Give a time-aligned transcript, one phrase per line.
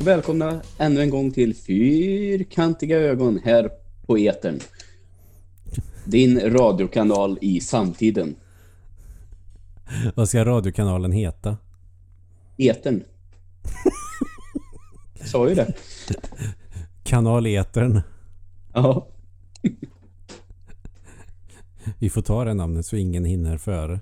[0.00, 3.70] Och välkomna ännu en gång till Fyrkantiga ögon här
[4.06, 4.60] på etern.
[6.04, 8.36] Din radiokanal i samtiden.
[10.14, 11.56] Vad ska radiokanalen heta?
[12.56, 13.04] Etern.
[15.18, 15.74] Jag sa ju det.
[17.04, 18.00] Kanal Etern.
[18.72, 19.08] Ja.
[21.98, 24.00] Vi får ta det namnet så ingen hinner före.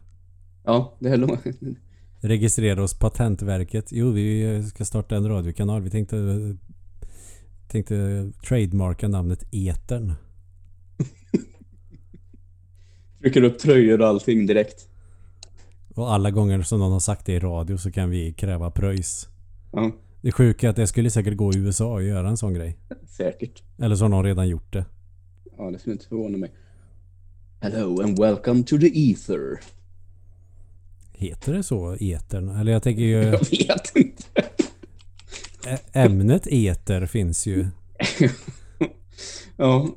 [0.65, 1.47] Ja, det är långt.
[2.21, 3.93] Registrera oss Patentverket.
[3.93, 5.83] Jo, vi ska starta en radiokanal.
[5.83, 6.17] Vi tänkte,
[7.69, 10.13] tänkte trademarka namnet Etern.
[13.21, 14.89] Trycker upp tröjor och allting direkt.
[15.95, 19.29] Och alla gånger som någon har sagt det i radio så kan vi kräva pröjs.
[19.73, 22.55] Ja, Det sjuka är att det skulle säkert gå i USA att göra en sån
[22.55, 22.79] grej.
[23.09, 23.63] säkert.
[23.79, 24.85] Eller så har någon redan gjort det.
[25.59, 26.53] Ja, det skulle inte förvåna mig.
[27.61, 29.61] Hello and welcome to the ether.
[31.17, 31.97] Heter det så?
[32.01, 32.49] Etern?
[32.49, 33.13] Eller jag tänker ju...
[33.23, 34.23] Jag vet inte.
[35.93, 37.67] Ämnet eter finns ju.
[39.57, 39.89] Ja,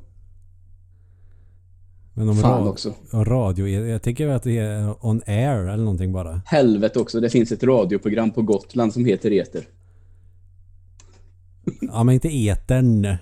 [2.12, 2.94] Men om fan ra- också.
[3.12, 3.68] radio...
[3.68, 6.42] Jag tänker att det är on air eller någonting bara.
[6.46, 7.20] Helvete också.
[7.20, 9.64] Det finns ett radioprogram på Gotland som heter Eter.
[11.80, 13.16] Ja, men inte etern.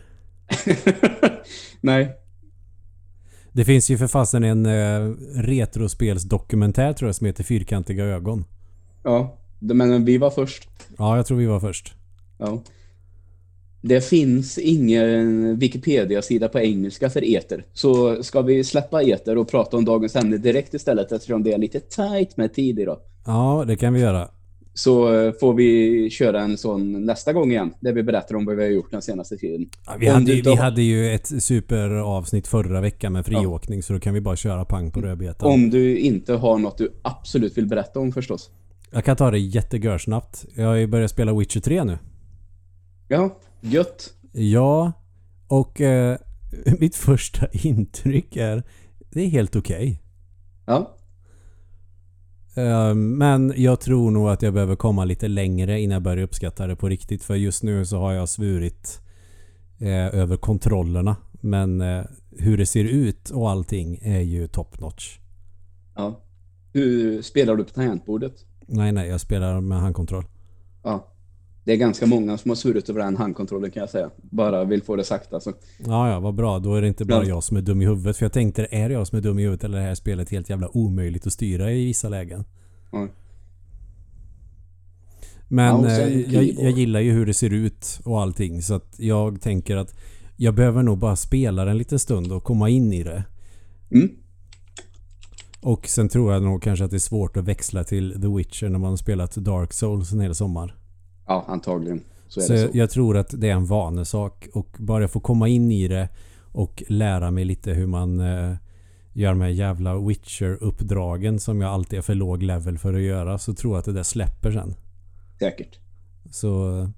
[1.81, 2.17] Nej,
[3.53, 8.45] Det finns ju för fasen en uh, retrospelsdokumentär tror jag som heter Fyrkantiga ögon.
[9.05, 9.35] ja.
[9.61, 10.69] Men vi var först.
[10.99, 11.95] Ja, jag tror vi var först.
[12.39, 12.63] Ja.
[13.81, 17.65] Det finns ingen Wikipedia-sida på engelska för eter.
[17.73, 21.59] Så ska vi släppa eter och prata om dagens ämne direkt istället eftersom det är
[21.59, 22.99] lite tight med tid idag.
[23.27, 24.29] Ja, det kan vi göra.
[24.79, 27.75] Så eh, får vi köra en sån nästa gång igen.
[27.81, 29.69] Där vi berättar om vad vi har gjort den senaste tiden.
[29.87, 34.01] Ja, vi, hade, ju- vi hade ju ett superavsnitt förra veckan med friåkning så då
[34.01, 35.53] kan vi bara köra pang på rödbetan.
[35.53, 38.51] Om du inte har något du absolut vill berätta om förstås.
[38.91, 40.45] Jag kan ta det jättegörsnabbt.
[40.55, 41.99] Jag har ju börjat spela Witcher 3 nu.
[43.09, 44.13] Ja, gött.
[44.33, 44.93] Ja,
[45.49, 46.19] och eh,
[46.81, 48.63] mitt första intryck är
[49.11, 50.03] det är helt okej.
[50.67, 50.87] Ja, Eh,
[52.95, 56.77] Men jag tror nog att jag behöver komma lite längre innan jag börjar uppskatta det
[56.77, 57.25] på riktigt.
[57.25, 59.01] För just nu så har jag svurit
[59.79, 61.17] eh, över kontrollerna.
[61.41, 62.05] Men eh,
[62.39, 65.19] hur det ser ut och allting är ju top notch.
[65.97, 66.21] ja.
[66.73, 68.35] Hur spelar du på tangentbordet?
[68.67, 70.25] Nej, nej, jag spelar med handkontroll.
[70.83, 71.13] Ja.
[71.69, 74.11] Det är ganska många som har svurit över den handkontrollen kan jag säga.
[74.31, 75.53] Bara vill få det sagt alltså.
[75.79, 76.59] Ja, ja, vad bra.
[76.59, 77.29] Då är det inte bara Ja.
[77.29, 78.17] jag som är dum i huvudet.
[78.17, 79.95] För jag tänkte, är det jag som är dum i huvudet eller är det här
[79.95, 82.45] spelet helt jävla omöjligt att styra i vissa lägen?
[82.93, 83.09] Ja.
[85.49, 88.63] Men and eh, jag, jag gillar ju hur det ser ut och allting.
[88.63, 89.95] Så att jag tänker att
[90.37, 93.25] jag behöver nog bara spela den en liten stund och komma in i det.
[93.91, 94.11] Mm.
[95.61, 98.69] Och sen tror jag nog kanske att det är svårt att växla till The Witcher
[98.69, 100.75] när man har spelat Dark Souls en hel sommar.
[101.29, 102.01] Ja, antagligen.
[102.29, 102.69] Så Så så.
[102.73, 106.09] jag tror att det är en vanesak och bara jag får komma in i det
[106.53, 108.55] och lära mig lite hur man eh,
[109.13, 113.39] gör de här jävla Witcher-uppdragen som jag alltid är för låg level för att göra
[113.39, 114.75] så tror jag att det där släpper sen.
[115.39, 115.79] Säkert.
[116.31, 116.89] Så eh,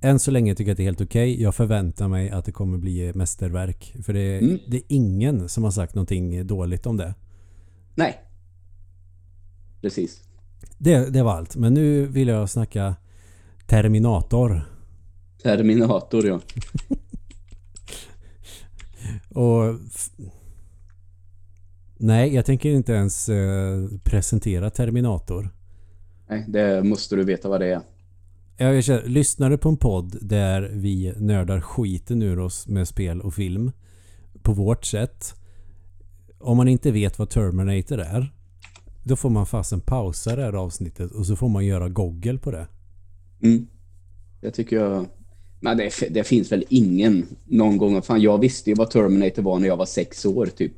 [0.00, 1.42] än så länge tycker jag att det är helt okej.
[1.42, 3.94] Jag förväntar mig att det kommer bli mästerverk.
[4.04, 4.58] För det, är- Mm.
[4.68, 7.14] det är ingen som har sagt någonting dåligt om det.
[7.94, 8.18] Nej.
[9.80, 10.20] Precis.
[10.78, 11.10] det.
[11.12, 11.56] Det var allt.
[11.56, 12.94] Men nu vill jag snacka
[13.68, 14.62] Terminator.
[15.42, 16.40] Terminator, ja.
[19.40, 19.78] Och...
[21.96, 25.50] Nej, jag tänker inte ens eh, presentera Terminator.
[26.28, 27.80] Nej, det måste du veta vad det är.
[28.56, 33.34] Jag känner, lyssnade på en podd där vi nördar skiten ur oss med spel och
[33.34, 33.72] film.
[34.42, 35.34] På vårt sätt.
[36.38, 38.32] Om man inte vet vad Terminator är.
[39.04, 42.50] Då får man fasen pausa det här avsnittet och så får man göra Google på
[42.50, 42.66] det.
[43.42, 43.66] Mm.
[44.40, 45.06] Det tycker jag...
[45.60, 48.02] Men det, det finns väl ingen någon gång...
[48.02, 50.72] Fan, jag visste ju vad Terminator var när jag var sex år, typ.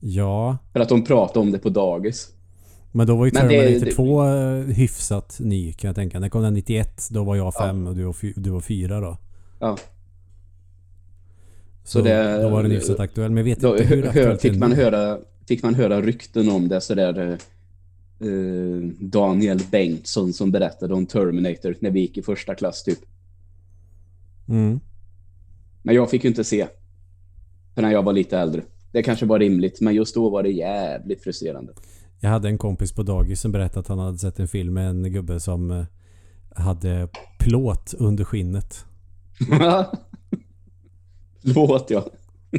[0.00, 2.28] Ja, För att de pratade om det på dagis.
[2.92, 6.20] men då var ju Men det- Terminator det- 2 eh, hyfsat ny kan jag tänka.
[6.20, 7.08] När kom den 91?
[7.10, 7.52] Då var jag Ja.
[7.66, 9.16] fem och du var, fy, du var fyra då.
[9.60, 9.76] Ja.
[11.84, 13.30] Så, Så det- då var den hyfsat aktuell.
[13.30, 16.48] Men jag vet Då inte hur aktuellt fick, det man höra, fick man höra rykten
[16.50, 17.38] om det sådär...
[18.20, 22.98] eh, Daniel Bengtsson som berättade om Terminator när vi gick i första klass, typ.
[24.48, 24.80] Mm.
[25.82, 26.68] Men jag fick ju inte se.
[27.74, 28.62] För när jag var lite äldre.
[28.92, 31.72] Det kanske var rimligt, men just då var det jävligt frustrerande.
[32.20, 34.90] Jag hade en kompis på dagis som berättade att han hade sett en film med
[34.90, 35.84] en gubbe som eh,
[36.50, 38.84] hade plåt under skinnet.
[41.42, 42.06] Låt ja.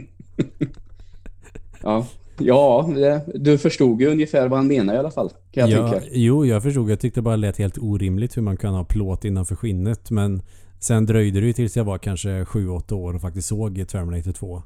[1.82, 2.08] ja.
[2.42, 5.30] Ja, det, du förstod ju ungefär vad han menar i alla fall.
[5.52, 6.06] Kan jag ja, tänka.
[6.12, 6.90] jo, jag förstod.
[6.90, 10.12] Jag tyckte det bara lät helt orimligt hur man kan ha plåt innanför skinnet.
[10.12, 10.42] Men
[10.80, 14.64] sen dröjde det ju tills jag var kanske 7-8 år och faktiskt såg Terminator 2.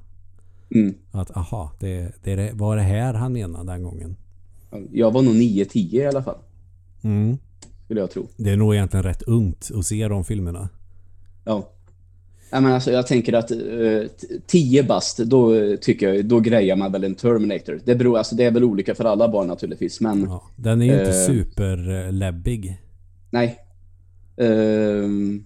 [0.75, 0.95] Mm.
[1.11, 4.15] Att aha, det, det var det här han menade den gången.
[4.91, 6.37] Jag var nog 9-10 i alla fall.
[7.03, 7.37] Mm.
[7.83, 8.27] Skulle jag tro.
[8.37, 10.69] Det är nog egentligen rätt ungt att se de filmerna.
[11.45, 11.69] Ja.
[12.53, 14.01] Ja, men alltså, jag tänker att uh,
[14.47, 17.79] 10 bast, då eh, tycker jag, då grejar man väl en Terminator.
[17.85, 20.85] Det, beror, alltså, det är väl olika för alla barn naturligtvis, men Ja, den är
[20.85, 21.25] ju inte Eh.
[21.27, 22.77] superläbbig.
[23.29, 23.59] nej.
[24.37, 25.43] Ehm,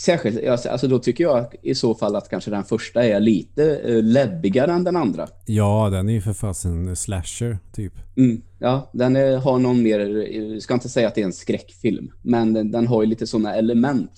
[0.00, 3.80] särskilt, alltså, alltså då tycker jag i så fall att kanske den första är lite
[3.88, 5.28] uh, läbbigare än den andra.
[5.46, 7.92] Ja, den är ju för fasen slasher typ.
[8.16, 11.32] Mm, ja, den är, har någon mer, jag ska inte säga att det är en
[11.32, 14.10] skräckfilm, men den, den har ju lite sådana element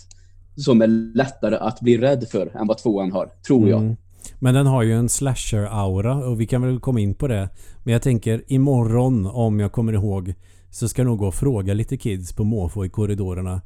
[0.56, 0.86] som är
[1.16, 3.80] lättare att bli rädd för än vad tvåan har, tror jag.
[3.80, 3.96] Mm.
[4.38, 7.48] Men den har ju en slasher-aura och vi kan väl komma in på det.
[7.84, 10.34] Men jag tänker imorgon, om jag kommer ihåg,
[10.70, 13.60] så ska jag nog gå och fråga lite kids på måfå i korridorerna.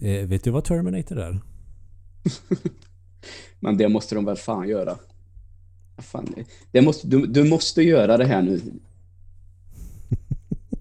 [0.00, 1.40] Eh, vet du vad Terminator är?
[3.60, 4.96] Men det måste de väl fan göra.
[5.98, 6.34] Fan,
[6.72, 8.60] det måste, du, du måste göra det här nu.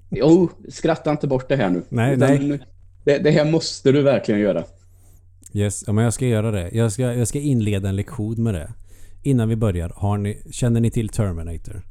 [0.10, 1.84] Jo, skratta inte bort det här nu.
[1.90, 2.60] Nej, Utan nej.
[3.04, 4.64] Det, det här måste du verkligen göra.
[5.58, 6.70] Yes, ja, men jag ska göra det.
[6.74, 8.74] Jag ska, jag ska inleda en lektion med det.
[9.24, 11.82] Innan vi börjar, har ni, känner ni till Terminator?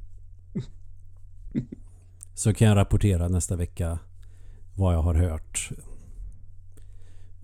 [2.35, 3.99] Så kan jag rapportera nästa vecka
[4.75, 5.71] vad jag har hört.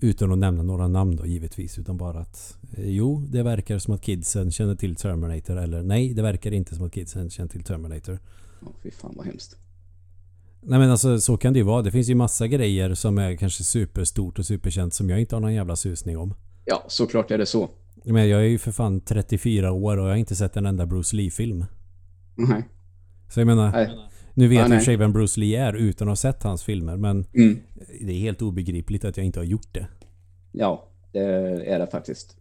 [0.00, 1.78] Utan att nämna några namn då givetvis.
[1.78, 5.56] Utan bara att eh, jo, det verkar som att kidsen känner till Terminator.
[5.56, 8.18] Eller nej, det verkar inte som att kidsen känner till Terminator.
[8.62, 9.56] Åh, fy fan vad hemskt.
[10.62, 11.82] Nej men alltså så kan det ju vara.
[11.82, 15.40] Det finns ju massa grejer som är kanske superstort och superkänt som jag inte har
[15.40, 16.34] någon jävla susning om.
[16.64, 17.70] Ja, såklart är det så.
[18.04, 20.86] Men jag är ju för fan 34 år och jag har inte sett en enda
[20.86, 21.64] Bruce Lee-film.
[22.34, 22.62] Nej.
[23.30, 23.90] Så jag menar, Nej.
[24.34, 26.42] nu vet Ja, jag i och för vem Bruce Lee är utan att ha sett
[26.42, 26.96] hans filmer.
[26.96, 27.58] Men Mm.
[28.00, 29.86] det är helt obegripligt att jag inte har gjort det.
[30.52, 31.20] Ja, det
[31.66, 32.36] är det faktiskt.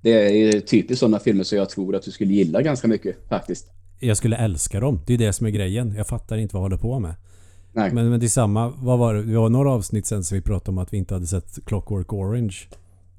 [0.00, 3.66] Det är typiskt sådana filmer som jag tror att du skulle gilla ganska mycket faktiskt.
[4.00, 5.00] Jag skulle älska dem.
[5.06, 5.94] Det är det som är grejen.
[5.96, 7.14] Jag fattar inte vad jag håller på med.
[7.72, 7.92] Nej.
[7.92, 8.68] Men, men det är samma.
[8.68, 9.22] Vad var det?
[9.22, 12.12] Det var några avsnitt sen som vi pratade om att vi inte hade sett Clockwork
[12.12, 12.56] Orange.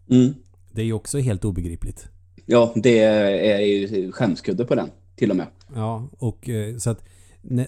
[0.09, 0.33] Mm.
[0.71, 2.07] Det är ju också helt obegripligt.
[2.45, 5.47] Ja, det är ju skämskudde på den till och med.
[5.75, 7.03] Ja, och eh, så att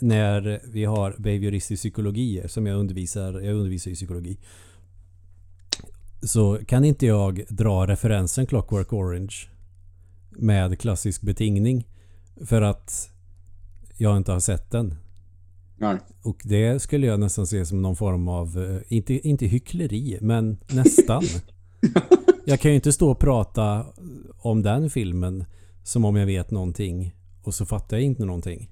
[0.02, 4.38] när vi har behavioristisk psykologi som jag undervisar, jag undervisar i psykologi.
[6.22, 9.36] Så kan inte jag dra referensen Clockwork Orange
[10.30, 11.88] med klassisk betingning
[12.46, 13.10] för att
[13.98, 14.96] jag inte har sett den.
[15.77, 15.98] Ja.
[16.22, 20.57] Och det skulle jag nästan se som någon form av, eh, inte, inte hyckleri, men
[20.68, 21.24] nästan.
[22.45, 23.86] jag kan ju inte stå och prata
[24.38, 25.45] om den filmen
[25.83, 28.69] som om jag vet någonting och så fattar jag inte någonting.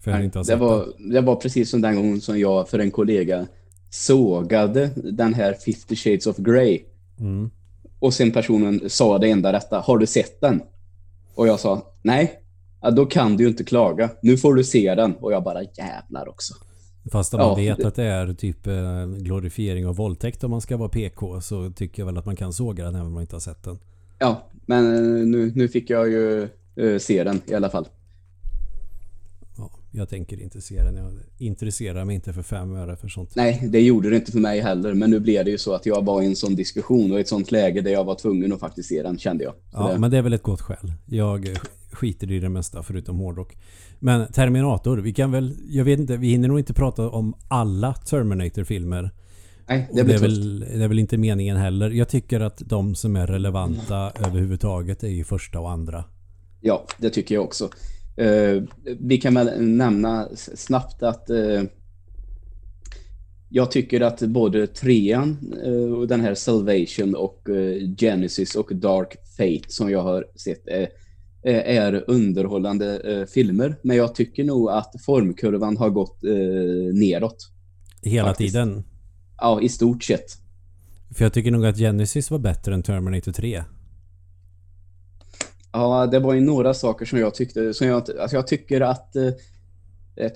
[0.00, 2.68] För jag Nej, inte har det, var, det var precis som den gången som jag
[2.68, 3.46] för en kollega
[3.90, 6.80] sågade den här 50 Shades of Grey.
[7.20, 7.50] Mm.
[7.98, 9.80] Och sen personen sa det enda rätta.
[9.80, 10.62] Har du sett den?
[11.34, 12.41] Och jag sa nej.
[12.82, 14.10] Ja, då kan du ju inte klaga.
[14.22, 15.14] Nu får du se den.
[15.14, 16.54] Och jag bara jävlar också.
[17.12, 20.50] Fast om Ja, man vet det- att det är typ eh, glorifiering av våldtäkt om
[20.50, 23.12] man ska vara PK så tycker jag väl att man kan såga den även om
[23.12, 23.78] man inte har sett den.
[24.18, 26.42] Ja, men eh, nu, nu fick jag ju
[26.76, 27.88] eh, se den i alla fall.
[29.94, 30.96] Ja, jag tänker inte se den.
[30.96, 33.36] Jag intresserar mig inte för fem öre för sånt.
[33.36, 34.94] Nej, det gjorde det inte för mig heller.
[34.94, 37.20] Men nu blev det ju så att jag var i en sån diskussion och i
[37.20, 39.52] ett sånt läge där jag var tvungen att faktiskt se den, kände jag.
[39.52, 40.92] Så Ja, det, men det är väl ett gott skäl.
[41.06, 41.56] Jag
[41.92, 43.56] skiter i det mesta förutom hårdrock.
[43.98, 45.56] Men Terminator, vi kan väl...
[45.68, 49.10] Jag vet inte, vi hinner nog inte prata om alla Terminator-filmer.
[49.68, 50.30] nej, det blir är tufft.
[50.30, 51.90] väl, det är väl inte meningen heller.
[51.90, 56.04] Jag tycker att de som är relevanta överhuvudtaget är ju första och andra.
[56.60, 57.70] Ja, det tycker jag också.
[58.16, 58.62] Eh,
[59.00, 61.62] vi kan väl nämna snabbt att eh,
[63.48, 69.72] jag tycker att både trean eh, den här Salvation och eh, Genesis och Dark Fate
[69.72, 70.80] som jag har sett eh,
[71.52, 73.76] eh, är underhållande eh, filmer.
[73.82, 76.22] Men jag tycker nog att formkurvan har gått
[76.92, 77.50] neråt.
[78.02, 78.54] Hela Faktiskt.
[78.54, 78.84] tiden.
[79.36, 80.36] Ja, i stort sett.
[81.14, 83.62] För jag tycker nog att Genesis var bättre än Terminator 3.
[85.72, 89.16] Ja, det var ju några saker som jag tyckte, som jag, alltså jag tycker att
[89.16, 89.32] eh,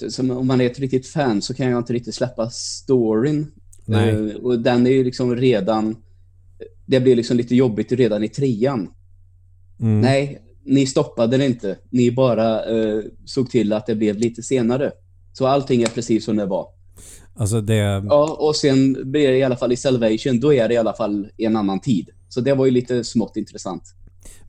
[0.08, 3.46] som, om man är ett riktigt fan så kan jag inte riktigt släppa storyn.
[3.84, 4.08] Nej.
[4.08, 5.96] Eh, och den är ju liksom redan,
[6.86, 8.88] det blir liksom lite jobbigt redan i trean.
[9.80, 10.00] Mm.
[10.00, 11.78] Nej, ni stoppade det inte.
[11.90, 14.92] Ni bara eh, såg till att det blev lite senare.
[15.32, 16.66] Så allting är precis som det var.
[17.34, 17.74] Alltså det...
[18.08, 20.92] Ja, och sen blir det i alla fall i Salvation, då är det i alla
[20.92, 22.08] fall en annan tid.
[22.28, 23.82] Så det var ju lite smått intressant.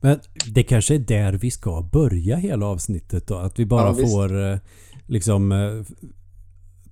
[0.00, 3.34] Men det kanske är där vi ska börja hela avsnittet då.
[3.34, 4.58] Att vi bara Ja, får eh,
[5.06, 5.82] liksom eh,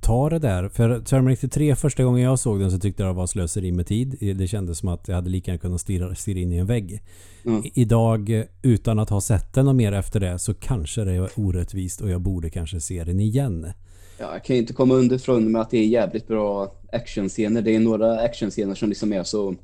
[0.06, 0.68] ta det där.
[0.68, 3.86] För Terminator 3 första gången jag såg den så tyckte jag det var slöseri med
[3.86, 4.36] tid.
[4.38, 7.02] Det kändes som att jag hade lika gärna kunnat stirra, stirra in i en vägg.
[7.44, 7.62] Mm.
[7.74, 11.30] Idag eh, utan att ha sett den och mer efter det så kanske det är
[11.36, 13.72] orättvist och jag borde kanske se den igen.
[14.18, 17.62] Ja, jag kan ju inte komma underifrån med att det är jävligt bra actionscener.
[17.62, 19.54] Det är några actionscener som liksom är så...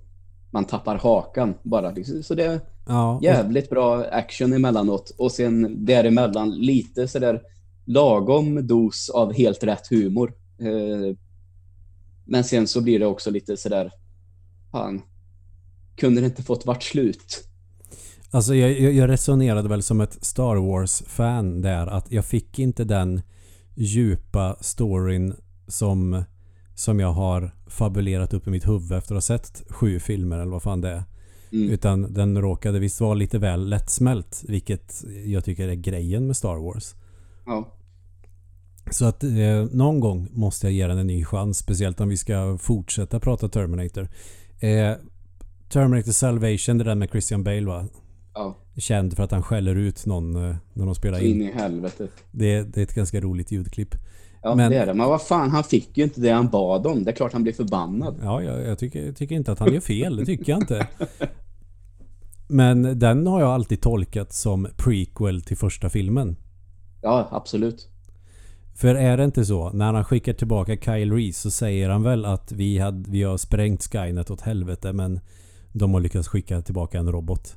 [0.52, 1.94] Man tappar hakan bara.
[2.22, 5.14] Så det är Ja, jävligt bra action emellanåt.
[5.18, 7.42] Och sen däremellan lite sådär
[7.84, 10.34] lagom dos av helt rätt humor.
[10.60, 11.16] Eh,
[12.24, 13.90] Men sen så blir det också lite sådär...
[14.72, 15.02] Fan.
[15.96, 17.44] Kunde det inte fått vart slut?
[18.30, 22.84] Alltså jag, jag jag resonerade väl som ett Star Wars-fan där att jag fick inte
[22.84, 23.22] den
[23.74, 25.34] djupa storyn
[25.68, 26.24] som,
[26.74, 30.52] som jag har fabulerat upp i mitt huvud efter att ha sett sju filmer eller
[30.52, 31.04] vad fan det är.
[31.52, 31.70] Mm.
[31.70, 36.56] Utan den råkade visst vara lite väl lättsmält vilket jag tycker är grejen med Star
[36.56, 36.94] Wars.
[37.46, 37.68] Ja.
[38.90, 41.58] Så att eh, någon gång måste jag ge den en ny chans.
[41.58, 44.08] Speciellt om vi ska fortsätta prata Terminator.
[44.60, 44.92] Eh,
[45.68, 47.88] Terminator Salvation, det där med Christian Bale va?
[48.34, 48.56] Ja.
[48.76, 51.42] Känd för att han skäller ut någon eh, när de spelar in in.
[51.42, 52.08] i helvete.
[52.30, 53.94] Det, det är ett ganska roligt ljudklipp.
[54.42, 54.94] Ja, Men- det är det.
[54.94, 57.04] Men vad fan, han fick ju inte det han bad om.
[57.04, 58.20] Det är klart han blir förbannad.
[58.22, 60.16] Ja, jag, jag, tycker, jag tycker inte att han gör fel.
[60.16, 60.88] Det tycker jag inte.
[62.48, 66.36] Men den har jag alltid tolkat som prequel till första filmen.
[67.02, 67.88] Ja, absolut.
[68.74, 69.70] För är det inte så?
[69.70, 73.36] När han skickar tillbaka Kyle Reese så säger han väl att vi, hade, vi har
[73.36, 75.20] sprängt Skynet åt helvete men
[75.72, 77.56] de har lyckats skicka tillbaka en robot.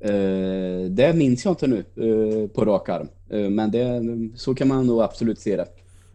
[0.00, 3.08] Eh, det minns jag inte nu eh, på rak arm.
[3.30, 4.02] Eh, men det,
[4.34, 5.66] så kan man nog absolut se det.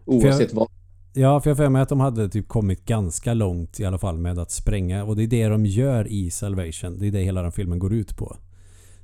[0.06, 0.68] Oavsett vad.
[1.13, 4.18] Ja, för jag för mig att de hade typ kommit ganska långt i alla fall
[4.18, 5.04] med att spränga.
[5.04, 7.00] Och det är det de gör i Salvation.
[7.00, 8.38] Det är det hela den filmen går ut på.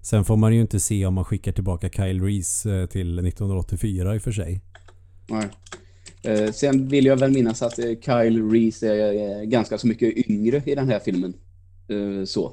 [0.01, 4.17] Sen får man ju inte se om man skickar tillbaka Kyle Reese till 1984 i
[4.17, 4.61] och för sig.
[5.27, 5.47] Nej.
[6.23, 10.75] Eh, sen vill jag väl minnas att Kyle Reese är ganska så mycket yngre i
[10.75, 11.33] den här filmen.
[11.87, 12.51] Eh, så.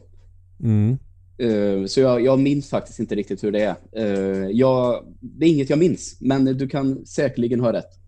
[0.63, 0.99] Mm.
[1.39, 3.77] Eh, så jag, jag minns faktiskt inte riktigt hur det är.
[3.93, 7.99] Eh, jag, det är inget jag minns, men du kan säkerligen ha rätt.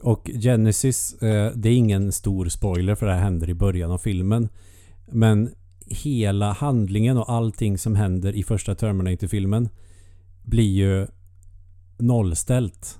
[0.00, 3.98] Och Genesis, eh, det är ingen stor spoiler för det här händer i början av
[3.98, 4.48] filmen.
[5.12, 5.50] Men
[5.86, 9.68] hela handlingen och allting som händer i första Terminator-filmen
[10.44, 11.06] blir ju
[11.98, 12.98] nollställt.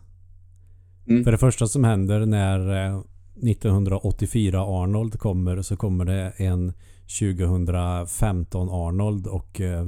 [1.08, 1.24] Mm.
[1.24, 3.02] För det första som händer när eh,
[3.42, 6.72] 1984 Arnold kommer så kommer det en
[7.18, 9.86] 2015 Arnold och eh,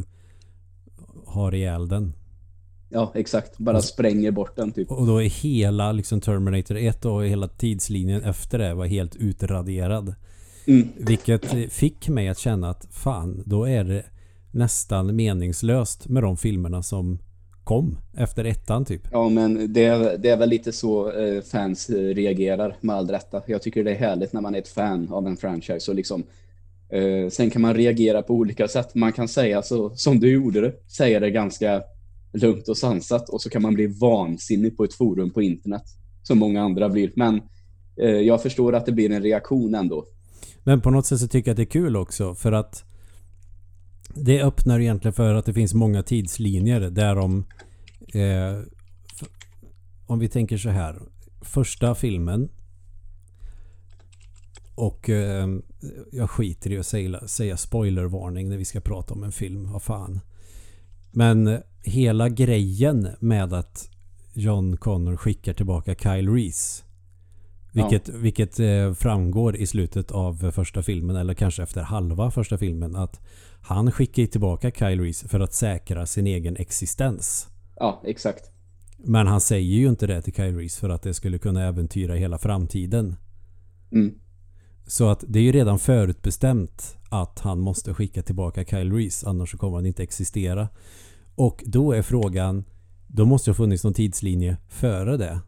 [1.27, 2.13] har ihjäl den.
[2.89, 3.59] Ja, exakt.
[3.59, 4.91] Bara spränger bort den typ.
[4.91, 10.15] Och då är hela liksom Terminator 1 och hela tidslinjen efter det var helt utraderad.
[10.67, 10.89] Mm.
[10.97, 14.05] Vilket fick mig att känna att fan, då är det
[14.51, 17.19] nästan meningslöst med de filmerna som
[17.65, 19.03] kom efter ettan typ.
[19.13, 23.43] Ja, men det, är- det är väl lite så eh, fans reagerar med all rätta.
[23.47, 26.25] Jag tycker det är härligt när man är ett fan av en franchise och liksom
[26.93, 28.95] eh, sen kan man reagera på olika sätt.
[28.95, 31.83] Man kan säga så som du gjorde det, säga det ganska
[32.33, 35.83] lugnt och sansat och så kan man bli vansinnig på ett forum på internet
[36.23, 37.13] som många andra blir.
[37.17, 37.43] Men
[38.01, 40.05] eh, jag förstår att det blir en reaktion ändå.
[40.63, 42.85] Men på något sätt så tycker jag att det är kul också för att
[44.15, 47.45] det öppnar egentligen för att det finns många tidslinjer där de
[48.15, 48.63] eh,
[50.07, 51.03] om vi tänker så här
[51.41, 52.49] första filmen
[54.75, 55.47] och eh,
[56.13, 59.83] jag skiter i att säga, säga spoilervarning när vi ska prata om en film, vad
[59.83, 60.21] fan.
[61.11, 63.91] Men hela grejen med att
[64.35, 66.85] John Connor skickar tillbaka Kyle Reese
[67.73, 72.97] vilket, vilket eh, framgår i slutet av första filmen eller kanske efter halva första filmen
[72.97, 73.21] att
[73.63, 77.49] han skickar tillbaka Kyle Reese för att säkra sin egen existens.
[77.77, 78.51] Ja, exakt.
[78.99, 82.15] Men han säger ju inte det till Kyle Reese för att det skulle kunna äventyra
[82.15, 83.17] hela framtiden.
[83.93, 84.15] Mm.
[84.91, 89.51] Så att det är ju redan förutbestämt att han måste skicka tillbaka Kyle Reese annars
[89.51, 90.69] så kommer han inte existera.
[91.35, 92.65] Och då är frågan
[93.07, 95.41] då måste det ha funnits någon tidslinje före det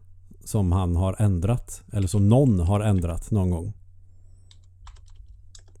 [0.43, 3.73] som han har ändrat eller som någon har ändrat någon gång.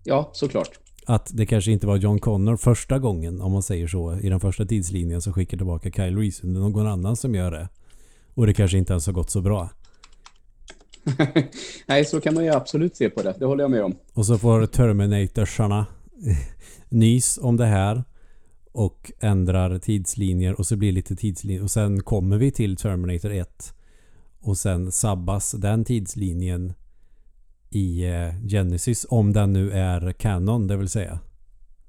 [0.03, 0.79] Ja, såklart.
[1.05, 4.39] Att det kanske inte var John Connor första gången om man säger så i den
[4.39, 6.39] första tidslinjen som skickar tillbaka Kyle Reese.
[6.39, 7.69] utan någon annan som gör det.
[8.33, 9.69] Och det kanske inte ens har gått så bra.
[11.85, 13.35] Nej, så kan man ju absolut se på det.
[13.39, 13.95] Det håller jag med om.
[14.13, 15.85] Och så får Terminatorsarna
[16.89, 18.03] nys om det här
[18.71, 23.31] och ändrar tidslinjer och så blir det lite tidslinjer och sen kommer vi till Terminator
[23.31, 23.73] 1
[24.39, 26.73] och sen sabbas den tidslinjen
[27.69, 31.19] i eh, Genesis om den nu är canon det vill säga.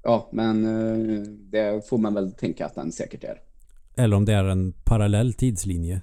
[0.03, 3.41] Ja, men eh, det får man väl tänka att den säkert är.
[3.95, 6.01] Eller om det är en parallell tidslinje.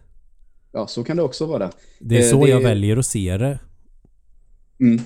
[0.72, 1.70] Ja, så kan det också vara.
[2.00, 3.58] Det är Eh, så det- jag väljer att se det.
[4.80, 5.00] Mm.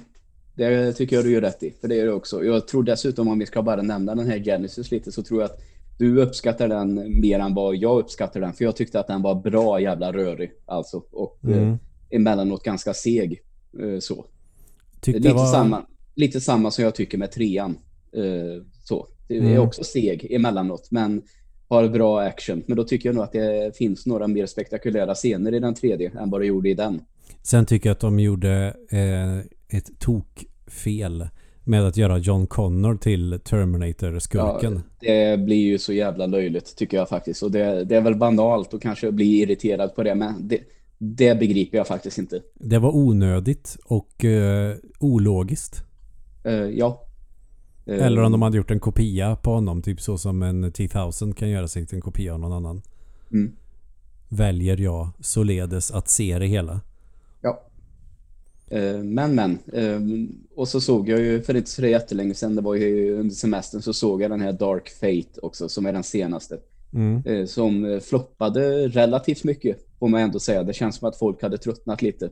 [0.54, 2.44] Det tycker jag du gör rätt i, för det är det också.
[2.44, 5.50] Jag tror dessutom, om vi ska bara nämna den här Genesis lite, så tror jag
[5.50, 5.61] att
[5.99, 8.52] du uppskattar den mer än vad jag uppskattar den.
[8.52, 11.02] För jag tyckte att den var bra jävla rörig, alltså.
[11.12, 11.78] Och eh, Mm.
[12.11, 13.40] emellanåt ganska seg.
[13.82, 14.26] Eh, så.
[15.00, 15.46] Tyckte Lite, det var...
[15.52, 17.78] samma, lite samma som jag tycker med trean.
[18.16, 19.06] Eh, så.
[19.28, 19.61] Det är Mm.
[19.62, 21.23] också seg emellanåt, men
[21.68, 22.62] har bra action.
[22.66, 26.11] Men då tycker jag nog att det finns några mer spektakulära scener i den tredje
[26.20, 27.00] än vad det gjorde i den.
[27.42, 29.38] Sen tycker jag att de gjorde eh,
[29.78, 31.28] ett tokfel
[31.64, 34.82] med att göra John Connor till Terminator-skurken.
[35.00, 37.42] Det blir ju så jävla löjligt tycker jag faktiskt.
[37.42, 40.61] Och det, det är väl banalt att kanske bli irriterad på det, men det,
[40.99, 42.42] det begriper jag faktiskt inte.
[42.54, 45.82] Det var onödigt och eh, ologiskt.
[46.44, 47.06] Eh, ja.
[47.87, 51.49] Eller om de hade gjort en kopia på honom, typ så som en T-1000 kan
[51.50, 52.83] göra sig till en kopia av någon annan.
[53.33, 53.52] Mm.
[54.28, 56.81] Väljer jag således att se det hela.
[57.43, 57.62] Ja.
[58.71, 59.59] Eh, Men men.
[59.73, 60.00] eh,
[60.57, 63.83] Och så såg jag ju för inte så jättelänge sedan, det var ju under semestern,
[63.83, 66.59] så såg jag den här Dark Fate också, som är den senaste.
[66.95, 67.47] Mm.
[67.47, 70.62] Som floppade relativt mycket, får man ändå säga.
[70.62, 72.31] Det känns som att folk hade tröttnat lite.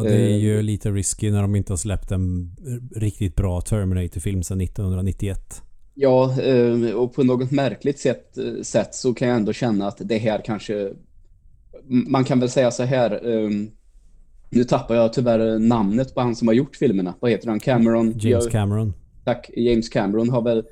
[0.00, 0.36] Och det är Eh.
[0.36, 2.56] ju lite risky när de inte har släppt en
[2.96, 5.62] riktigt bra Terminator-film sedan 1991.
[5.94, 9.98] Ja, eh, och på något märkligt sätt, eh, sätt så kan jag ändå känna att
[10.00, 10.92] det här kanske...
[11.88, 13.10] Man kan väl säga så här...
[13.44, 13.50] eh,
[14.50, 17.14] Nu tappar jag tyvärr namnet på han som har gjort filmerna.
[17.20, 17.60] Vad heter han?
[17.60, 18.14] Cameron?
[18.18, 18.92] James Cameron.
[19.24, 19.50] Tack.
[19.56, 20.64] James Cameron har väl...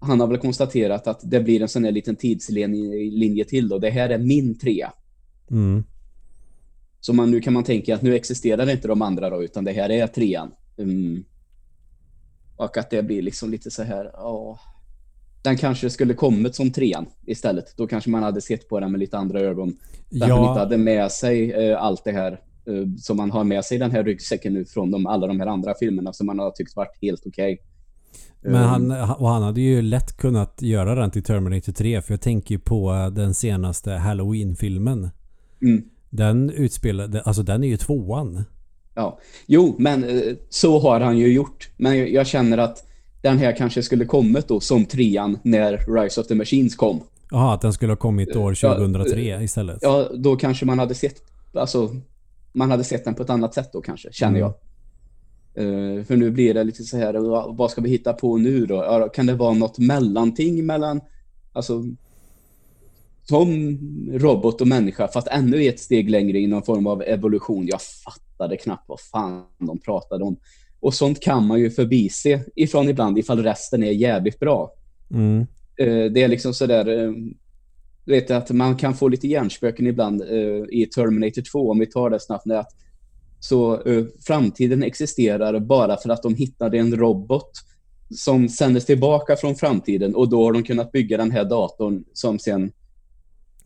[0.00, 3.72] Han har väl konstaterat att det blir en sån här liten tidslinje linje till.
[3.72, 4.92] Och det här är min trea.
[5.50, 5.84] Mm.
[7.04, 9.72] Så man, nu kan man tänka att nu existerar inte de andra då, utan det
[9.72, 10.50] här är trean.
[10.78, 11.24] Mm.
[12.56, 14.58] Och att det blir liksom lite så här, ja.
[15.42, 17.76] Den kanske skulle kommit som trean istället.
[17.76, 19.76] Då kanske man hade sett på den med lite andra ögon.
[20.10, 22.32] Där han inte Ja, hade med sig eh, allt det här
[22.66, 25.40] eh, som man har med sig i den här ryggsäcken nu från de, alla de
[25.40, 27.58] här andra filmerna som man har tyckt varit helt okej.
[28.40, 32.12] men Eh, han, och han hade ju lätt kunnat göra den till Terminator 3 för
[32.12, 35.10] jag tänker ju på den senaste Halloween-filmen.
[35.62, 35.84] Mm.
[36.12, 38.44] Den utspelade, alltså den är ju tvåan.
[38.94, 41.70] Ja, jo, men eh, så har han ju gjort.
[41.76, 42.84] Men jag, känner att
[43.22, 47.00] den här kanske skulle kommit då som trean när Rise of the Machines kom.
[47.30, 49.78] Jaha, att den skulle ha kommit år Ja, 2003 istället.
[49.80, 51.16] Ja, då kanske man hade sett,
[51.54, 51.96] alltså,
[52.52, 54.40] man hade sett den på ett annat sätt då kanske, känner Mm.
[54.40, 54.54] jag.
[55.54, 58.66] Eh, för nu blir det lite så här, vad, vad ska vi hitta på nu
[58.66, 58.74] då?
[58.74, 61.00] Ja, kan det vara något mellanting mellan,
[61.52, 61.84] alltså,
[63.28, 63.78] som
[64.12, 67.66] robot och människa, fast ännu ett steg längre i någon form av evolution.
[67.66, 70.36] Jag fattade knappt vad fan de pratade om.
[70.80, 74.72] Och sånt kan man ju förbise ifrån ibland ifall resten är jävligt bra.
[75.10, 75.46] Mm.
[75.76, 77.12] Eh, det är liksom sådär, eh,
[78.04, 81.86] du vet att man kan få lite hjärnspöken ibland eh, i Terminator 2, om vi
[81.86, 82.70] tar det snabbt, att
[83.40, 83.82] så
[84.26, 87.50] framtiden existerar bara för att de hittade en robot
[88.10, 92.38] som sändes tillbaka från framtiden och då har de kunnat bygga den här datorn som
[92.38, 92.72] sen,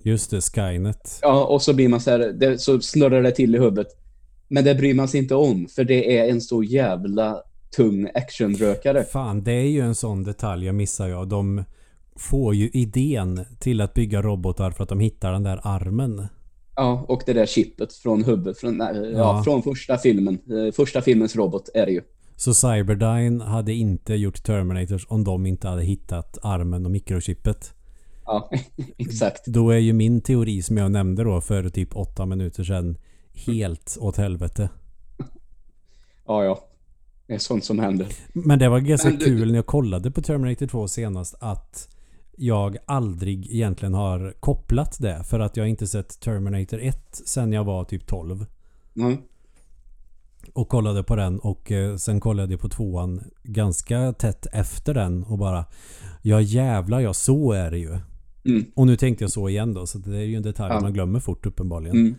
[0.07, 1.19] Just det, Skynet.
[1.23, 3.87] ja, och så blir man så här, det, så snurrar det till i huvudet.
[4.49, 7.42] Men det bryr man sig inte om, för det är en så jävla
[7.77, 9.05] tung actionrökare.
[9.05, 11.29] Fan, det är ju en sån detalj jag missar jag.
[11.29, 11.64] De
[12.16, 16.27] får ju idén till att bygga robotar för att de hittar den där armen.
[16.77, 18.95] Ja, och det där chippet från huvudet, från, ja.
[19.12, 19.42] Ja.
[19.45, 20.35] från första filmen.
[20.35, 22.03] Eh, Första filmens robot är det ju.
[22.37, 27.73] Så Cyberdyne hade inte gjort Terminators om de inte hade hittat armen och mikrochippet.
[28.26, 28.50] Ja,
[28.98, 29.46] exakt.
[29.46, 32.96] Då är ju min teori som jag nämnde då för typ åtta minuter sedan
[33.46, 34.68] helt åt helvete.
[36.26, 36.60] Ja, ja.
[37.26, 38.06] Det är sånt som händer.
[38.32, 41.88] Men det var ganska du- kul när jag kollade på Terminator 2 senast att
[42.36, 47.64] jag aldrig egentligen har kopplat det för att jag inte sett Terminator 1 sen jag
[47.64, 48.46] var typ 12.
[48.94, 49.16] Ja,
[50.52, 55.24] Och kollade på den och eh, sen kollade jag på tvåan ganska tätt efter den
[55.24, 55.64] och bara
[56.22, 57.98] Ja jävlar ja, så är det ju.
[58.46, 58.64] Mm.
[58.74, 60.80] Och nu tänkte jag så igen då så det är ju en detalj Ja.
[60.80, 61.96] man glömmer fort uppenbarligen.
[61.96, 62.14] Mm.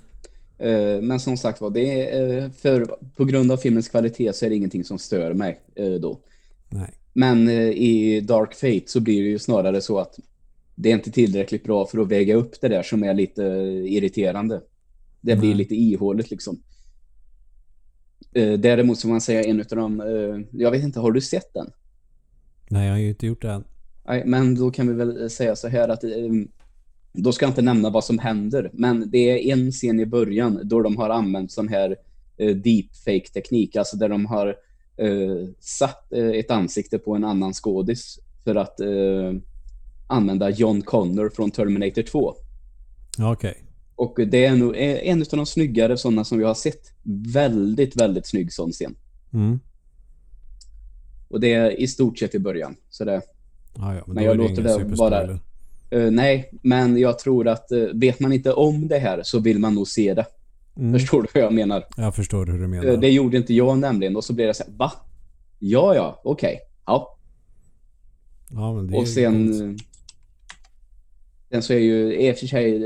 [0.60, 2.86] Eh, Men som sagt var, det är, eh, för,
[3.16, 6.20] på grund av filmens kvalitet så är det ingenting som stör mig eh, då.
[6.70, 6.94] Nej.
[7.14, 10.20] Men eh, i Dark Fate så blir det ju snarare så att
[10.76, 13.94] det är inte tillräckligt bra för att väga upp det där som är lite eh,
[13.94, 14.62] irriterande.
[15.22, 15.58] Det blir Nej.
[15.58, 16.60] lite ihåligt liksom.
[18.34, 21.72] Eh, Däremot så man säga en av de, jag vet inte, har du sett den?
[22.70, 23.64] Nej jag har ju inte gjort det än.
[24.08, 26.10] Nej, men då kan vi väl säga så här att eh,
[27.14, 30.60] då ska jag inte nämna vad som händer, men det är en scen i början
[30.64, 31.96] då de har använt sån här
[32.38, 34.48] eh, deepfake-teknik, alltså där de har
[34.98, 39.34] eh, satt eh, ett ansikte på en annan skådis för att eh,
[40.08, 42.36] använda John Connor från Terminator 2.
[43.18, 43.64] Ja, Okej.
[43.96, 46.94] Och det är nog eh, en av de snyggare sådana som vi har sett.
[47.34, 48.96] Väldigt, väldigt snygg sån scen.
[49.34, 49.60] Mm.
[51.28, 52.76] Och det är i stort sett i början.
[52.90, 53.22] Så det,
[53.80, 55.40] Ja, ja, men, Men jag låter det superspoiler.
[55.90, 59.60] eh, nej, men jag tror att eh, vet man inte om det här så vill
[59.60, 60.26] man nog se det.
[60.78, 60.94] Mm.
[61.00, 61.84] Förstår du vad jag menar?
[61.98, 62.86] Jag förstår hur du menar.
[62.86, 64.16] Eh, Det gjorde inte jag nämligen.
[64.16, 64.92] Och så blev det så här, va?
[65.60, 66.60] Ja, ja, okej.
[66.86, 67.18] Ja.
[68.50, 69.48] ja, men det Och sen...
[69.48, 69.82] coolt.
[71.52, 72.84] Sen så är ju, i och för sig,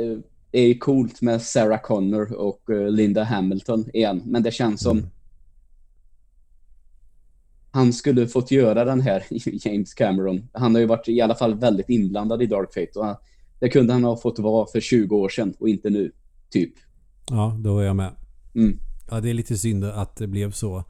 [0.51, 4.21] är ju coolt med Sarah Connor och Linda Hamilton igen.
[4.25, 5.09] Men det känns som Mm.
[7.71, 9.23] Han skulle fått göra den här,
[9.67, 10.49] James Cameron.
[10.53, 12.99] Han har ju varit i alla fall väldigt inblandad i Dark Fate.
[12.99, 13.15] Och han,
[13.59, 16.11] det kunde han ha fått vara för 20 år sedan och inte nu,
[16.49, 16.73] typ.
[17.29, 18.11] Ja, då är jag med.
[18.55, 18.79] Mm.
[19.09, 20.83] Ja, det är lite synd att det blev så.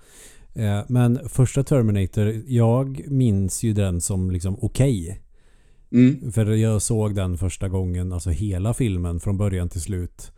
[0.53, 5.21] Eh, Men första Terminator, jag minns ju den som liksom okej.
[5.91, 6.31] Mm.
[6.31, 10.31] För jag såg den första gången, alltså hela filmen från början till slut.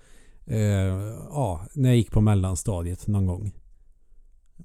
[0.45, 0.59] Eh,
[1.29, 3.51] ja, när jag gick på mellanstadiet någon gång.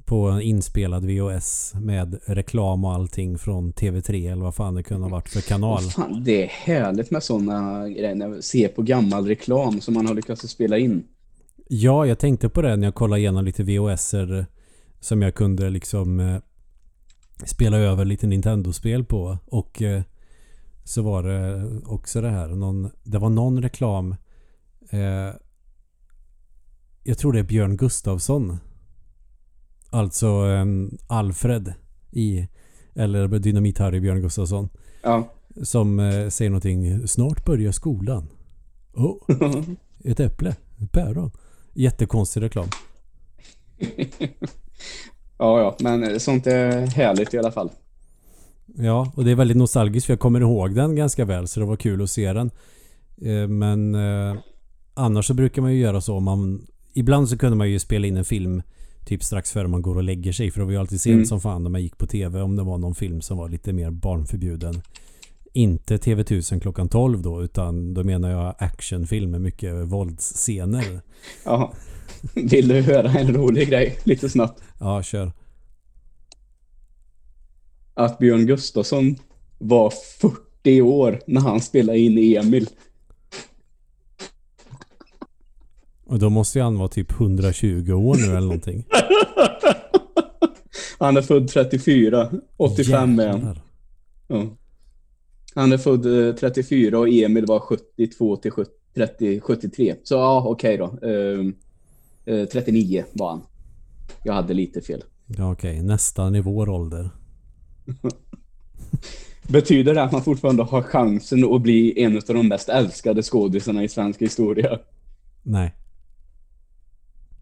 [0.04, 5.04] På en inspelad VHS med reklam och allting från TV3 eller vad fan det kunde
[5.04, 5.82] ha varit för kanal.
[5.84, 8.40] Åh, fan, det är härligt med sådana grejer.
[8.40, 11.04] Ser på gammal reklam som man har lyckats spela in.
[11.68, 14.46] Ja, jag tänkte på det när jag kollade igenom lite VHSer
[15.00, 16.38] som jag kunde liksom eh,
[17.44, 19.38] spela över lite Nintendo-spel på.
[19.46, 20.02] Och eh,
[20.84, 22.48] så var det också det här.
[22.48, 24.16] Någon, det var någon reklam.
[24.90, 25.34] Eh,
[27.02, 28.58] jag tror det är Björn Gustafsson.
[29.90, 30.64] Alltså eh,
[31.06, 31.72] Alfred
[32.10, 32.48] i
[32.94, 34.68] eller Dynamit-Harry Björn Gustafsson.
[35.02, 35.28] Ja.
[35.62, 37.08] Som eh, säger någonting.
[37.08, 38.28] Snart börjar skolan.
[38.94, 39.16] Oh,
[40.04, 40.56] ett äpple.
[40.82, 41.30] Ett päron.
[41.74, 42.68] Jättekonstig reklam.
[45.38, 47.70] ja, ja, men sånt är härligt i alla fall.
[48.66, 51.66] Ja, och det är väldigt nostalgiskt för jag kommer ihåg den ganska väl så det
[51.66, 52.50] var kul att se den.
[53.22, 54.36] Eh, Men eh,
[54.94, 56.66] annars så brukar man ju göra så om man...
[56.92, 58.62] Ibland så kunde man ju spela in en film
[59.08, 61.26] typ strax före man går och lägger sig för det var ju alltid sent Mm.
[61.26, 63.72] som fan när man gick på TV om det var någon film som var lite
[63.72, 64.82] mer barnförbjuden.
[65.52, 71.00] Inte TV1000 klockan 12 då utan då menar jag actionfilm med mycket våldsscener.
[71.44, 71.72] Ja.
[72.34, 74.62] Vill du höra en rolig grej lite snabbt?
[74.80, 75.32] Ja, kör.
[77.94, 79.16] Att Björn Gustafsson
[79.58, 82.68] var 40 år när han spelade in Emil.
[86.08, 88.84] Och då måste ju han vara typ 120 år nu eller någonting.
[90.98, 92.30] Han är född 34.
[92.56, 93.58] 85 är han.
[94.28, 94.46] Ja.
[95.54, 99.94] Han är född eh, 34 och Emil var 72 till 70, 30, 73.
[100.02, 100.84] Så ja, okej då.
[101.08, 101.54] Ehm,
[102.24, 103.42] eh, 39 var han.
[104.24, 105.04] Jag hade lite fel.
[105.26, 105.82] Ja, okej.
[105.82, 107.10] Nästan i vår ålder.
[109.48, 113.84] Betyder det att man fortfarande har chansen att bli en av de mest älskade skådisarna
[113.84, 114.78] i svensk historia?
[115.42, 115.74] Nej.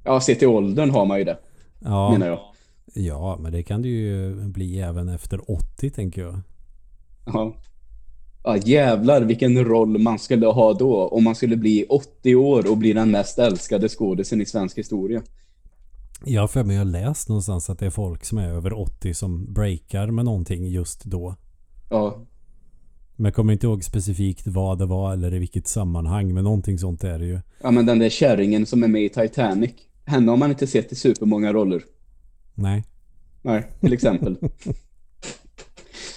[0.06, 1.38] Ja, sett till åldern har man ju det,
[1.80, 2.40] Ja, menar jag.
[2.94, 6.40] ja, men det kan det ju bli även efter 80 tänker jag.
[7.26, 7.54] Ja.
[8.44, 12.76] ja, jävlar vilken roll man skulle ha då om man skulle bli 80 år och
[12.76, 15.22] bli den mest älskade skådisen i svensk historia.
[16.38, 19.14] Har för mig jag har läst någonstans att det är folk som är över 80
[19.14, 21.34] som breakar med någonting just då.
[21.90, 22.26] Ja,
[23.16, 26.34] Men jag kommer inte ihåg specifikt vad det var eller i vilket sammanhang.
[26.34, 27.40] Men någonting sånt är det ju.
[27.62, 29.70] ja men den där kärringen som är med i Titanic.
[30.06, 31.82] Henne har man inte sett i supermånga roller.
[32.54, 32.84] Nej.
[33.42, 34.38] Nej, till exempel.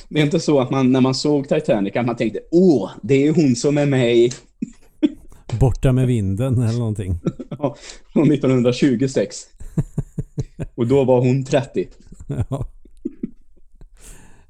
[0.10, 3.28] Det är inte så att man när man såg Titanic att man tänkte åh, det
[3.28, 4.32] är hon som är med i
[5.60, 7.19] Borta med vinden eller någonting.
[7.49, 7.75] ja,
[8.13, 9.38] från 1926.
[10.75, 11.88] Och då var hon 30.
[12.49, 12.67] ja.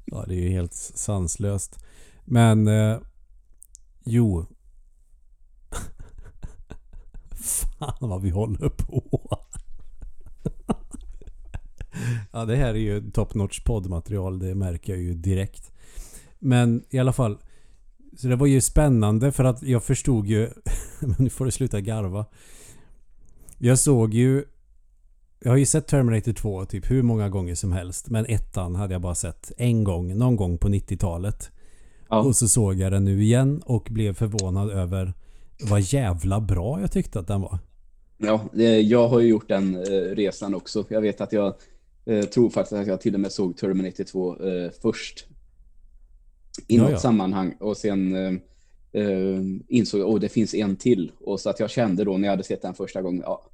[0.04, 1.84] ja, det är ju helt sanslöst.
[2.24, 2.98] Men eh,
[4.04, 4.46] jo.
[7.50, 9.38] Fan vad vi håller på.
[12.32, 14.38] ja, det här är ju top notch poddmaterial.
[14.38, 15.72] Det märker jag ju direkt.
[16.38, 17.38] Men i alla fall.
[18.16, 20.50] Så det var ju spännande för att jag förstod ju...
[21.00, 22.26] Men nu får du sluta garva.
[23.58, 24.44] Jag såg ju...
[25.42, 28.10] Jag har ju sett Terminator 2 typ hur många gånger som helst.
[28.10, 30.18] Men ettan hade jag bara sett en gång.
[30.18, 31.50] Någon gång på 90-talet.
[32.08, 32.20] Ja.
[32.20, 35.14] Och så såg jag den nu igen och blev förvånad över
[35.62, 37.58] vad jävla bra jag tyckte att den var.
[38.18, 38.48] Ja,
[38.80, 40.84] jag har ju gjort den eh, resan också.
[40.88, 41.54] Jag vet att jag
[42.06, 45.26] eh, tror faktiskt att jag till och med såg Terminator 2 eh, först.
[46.68, 46.98] I Ja, något ja.
[46.98, 48.16] sammanhang och sen
[49.68, 51.12] insåg jag att det finns en till.
[51.20, 53.50] Och så att jag kände då när jag hade sett den första gången, ja,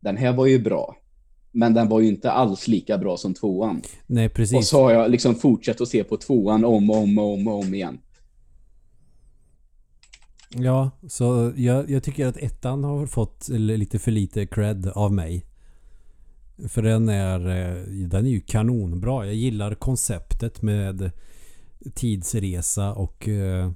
[0.00, 0.96] den här var ju bra.
[1.52, 3.82] Men den var ju inte alls lika bra som tvåan.
[4.06, 4.56] Nej, precis.
[4.56, 7.48] Och så har jag liksom fortsatt att se på tvåan om och om och om,
[7.48, 7.98] och om igen.
[10.56, 15.46] Ja, så jag, jag tycker att ettan har fått lite för lite cred av mig.
[16.68, 19.26] För den är, eh, den är ju kanonbra.
[19.26, 21.10] Jag gillar konceptet med
[21.94, 23.70] tidsresa och uh,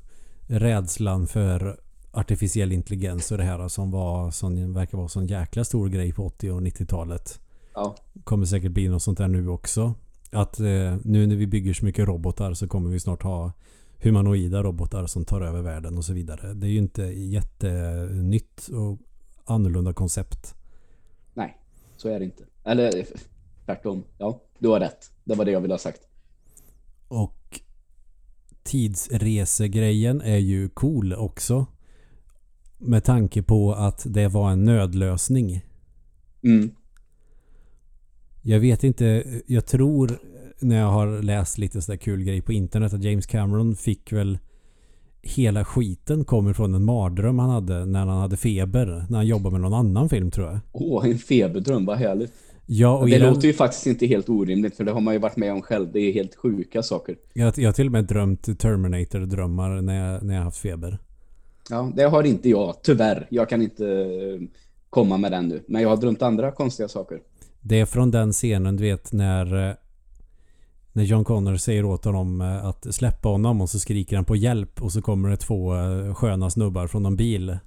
[0.46, 5.64] rädslan för artificiell intelligens och det här som var som verkar vara en sån jäkla
[5.64, 7.40] stor grej på 80 och 90-talet.
[7.74, 7.96] Ja.
[8.24, 9.94] Kommer säkert bli något sånt där nu också.
[10.32, 13.52] Att uh, nu när vi bygger så mycket robotar så kommer vi snart ha
[14.02, 16.54] humanoida robotar som tar över världen och så vidare.
[16.54, 18.98] Det är ju inte jättenytt och
[19.44, 20.54] annorlunda koncept.
[21.34, 21.58] Nej,
[21.96, 22.44] så är det inte.
[22.64, 23.06] Eller
[23.64, 24.04] tvärtom.
[24.18, 25.12] Ja, du har rätt.
[25.24, 26.00] Det var det jag ville ha sagt.
[27.08, 27.60] Och
[28.62, 31.66] tidsresegrejen är ju cool också.
[32.78, 35.64] Med tanke på att det var en nödlösning.
[36.42, 36.70] Mm.
[38.42, 40.20] Jag vet inte, jag tror
[40.60, 44.38] när jag har läst lite sådär kul grej på internet att James Cameron fick väl
[45.22, 49.04] hela skiten kommer från en mardröm han hade när han hade feber.
[49.08, 50.60] När han jobbade med någon annan film tror jag.
[50.72, 52.32] Åh, en feberdröm, vad härligt.
[52.66, 55.20] Ja, och det den, låter ju faktiskt inte helt orimligt för det har man ju
[55.20, 55.92] varit med om själv.
[55.92, 57.16] Det är helt sjuka saker.
[57.32, 60.98] Jag, jag har till och med drömt Terminator-drömmar när jag, när jag haft feber.
[61.70, 63.26] Ja, det har inte jag, tyvärr.
[63.30, 64.48] Jag kan inte eh,
[64.90, 65.62] komma med den nu.
[65.66, 67.20] Men jag har drömt andra konstiga saker.
[67.60, 69.74] Det är från den scenen, du vet, när eh,
[70.98, 74.36] när John Connor säger åt honom eh, att släppa honom och så skriker han på
[74.36, 75.72] hjälp och så kommer det två
[76.14, 77.58] sköna snubbar från någon bil.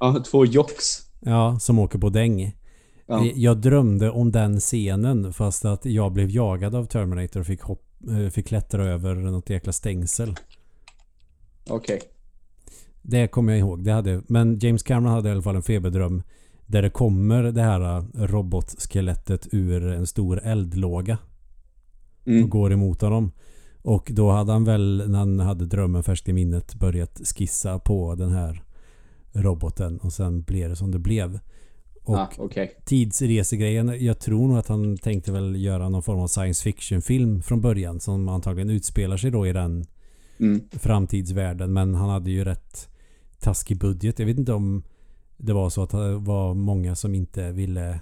[0.00, 1.00] Ja, två jocks.
[1.20, 2.56] Ja, som åker på däng.
[3.06, 3.24] Ja.
[3.34, 7.84] Jag drömde om den scenen fast att jag blev jagad av Terminator och fick, hopp,
[8.32, 10.34] fick klättra över något jäkla stängsel.
[11.70, 11.96] Okej.
[11.96, 12.08] Okay.
[13.02, 13.84] Det kommer jag ihåg.
[13.84, 16.22] Det hade, men James Cameron hade i alla fall en feberdröm
[16.66, 21.18] där det kommer det här robotskelettet ur en stor eldlåga.
[22.26, 22.44] Mm.
[22.44, 23.32] Och går emot honom.
[23.82, 28.14] Och då hade han väl, när han hade drömmen färskt i minnet, börjat skissa på
[28.14, 28.62] den här
[29.32, 29.98] roboten.
[29.98, 31.40] Och sen blev det som det blev.
[32.04, 32.68] Och ah, okay.
[32.84, 37.42] tidsresegrejen, jag tror nog att han tänkte väl göra någon form av science fiction film
[37.42, 38.00] från början.
[38.00, 39.86] Som antagligen utspelar sig då i den
[40.38, 40.60] mm.
[40.72, 41.72] framtidsvärlden.
[41.72, 42.88] Men han hade ju rätt
[43.40, 44.18] taskig budget.
[44.18, 44.82] Jag vet inte om
[45.36, 48.00] det var så att det var många som inte ville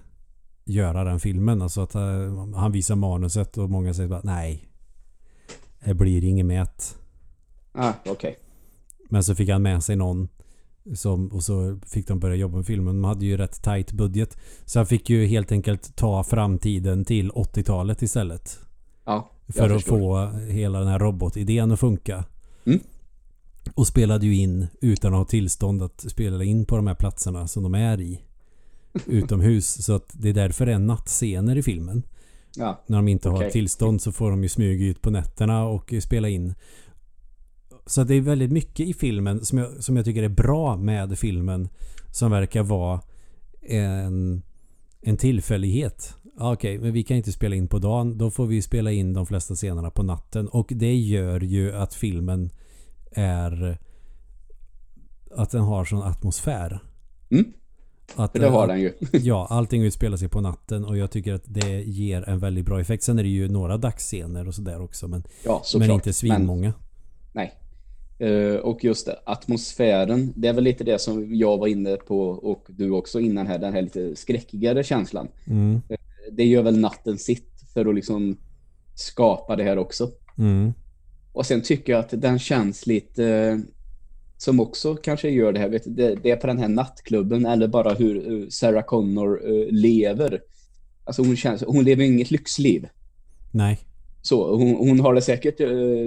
[0.64, 1.62] göra den filmen.
[1.62, 4.68] Alltså att eh, han visar manuset och många säger bara nej.
[5.84, 6.96] Det blir inget mät.
[7.72, 8.12] Ah, okej.
[8.12, 8.34] Okay.
[9.08, 10.28] Men så fick han med sig någon
[10.94, 12.94] som, och så fick de börja jobba med filmen.
[12.94, 14.36] De hade ju rätt tight budget.
[14.64, 18.58] Så han fick ju helt enkelt ta framtiden till 80-talet istället.
[19.04, 22.24] Ja, För att få hela den här robotidén att funka.
[22.66, 22.80] Mm.
[23.74, 27.48] Och spelade ju in utan att ha tillstånd att spela in på de här platserna
[27.48, 28.20] som de är i.
[29.06, 29.84] Utomhus.
[29.84, 32.02] Så att det är därför det är nattscener i filmen.
[32.56, 32.82] Ja.
[32.86, 33.44] När de inte okay.
[33.44, 36.54] har tillstånd så får de ju smyga ut på nätterna och spela in.
[37.86, 41.18] Så det är väldigt mycket i filmen som jag, som jag tycker är bra med
[41.18, 41.68] filmen.
[42.10, 43.00] Som verkar vara
[43.60, 44.42] en,
[45.00, 46.14] en tillfällighet.
[46.38, 48.18] Okej, okay, men vi kan inte spela in på dagen.
[48.18, 50.48] Då får vi spela in de flesta scenerna på natten.
[50.48, 52.50] Och det gör ju att filmen
[53.12, 53.78] är...
[55.36, 56.80] Att den har sån atmosfär.
[57.30, 57.52] Mm.
[58.16, 58.92] Att, det har den ju.
[59.12, 62.80] ja, allting utspelar sig på natten och jag tycker att det ger en väldigt bra
[62.80, 63.02] effekt.
[63.02, 65.08] Sen är det ju några dagsscener och sådär också.
[65.08, 66.72] Men, ja, men inte svinmånga.
[67.32, 67.52] Nej.
[68.22, 72.28] Uh, och just det, atmosfären, det är väl lite det som jag var inne på
[72.28, 75.28] och du också innan här, den här lite skräckigare känslan.
[75.46, 75.74] Mm.
[75.74, 75.96] Uh,
[76.32, 78.36] det gör väl natten sitt för att liksom
[78.94, 80.10] skapa det här också.
[80.38, 80.72] Mm.
[81.32, 83.60] Och sen tycker jag att den känns lite
[84.42, 85.68] som också kanske gör det här.
[85.68, 90.40] Vet, det, det, är på den här nattklubben eller bara hur Sarah Connor lever.
[91.04, 92.88] Alltså hon, känns, hon lever inget lyxliv.
[93.50, 93.78] Nej.
[94.22, 95.60] Så hon, hon har det säkert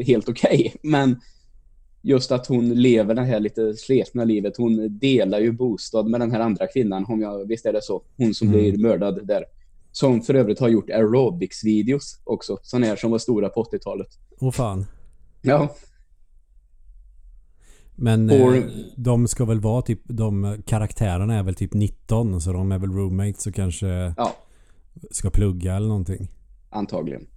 [0.08, 0.60] helt okej.
[0.60, 1.20] Okay, men
[2.02, 4.58] just att hon lever det här lite sletna livet.
[4.58, 8.04] Hon delar ju bostad med den här andra kvinnan, om jag visst är det så.
[8.18, 8.60] Hon som mm.
[8.60, 9.44] blir mördad där.
[9.92, 12.58] Som för övrigt har gjort aerobics-videos också.
[12.62, 14.10] Sådana här som var stora på 80-talet.
[14.40, 14.86] Åh fan.
[15.42, 15.76] Ja.
[17.96, 18.56] Men Or...
[18.56, 18.64] eh,
[18.96, 22.92] de ska väl vara typ, de karaktärerna är väl typ 19 så de är väl
[22.92, 24.36] roommates och kanske ja.
[25.12, 26.32] ska plugga eller någonting.
[26.70, 27.28] Antagligen.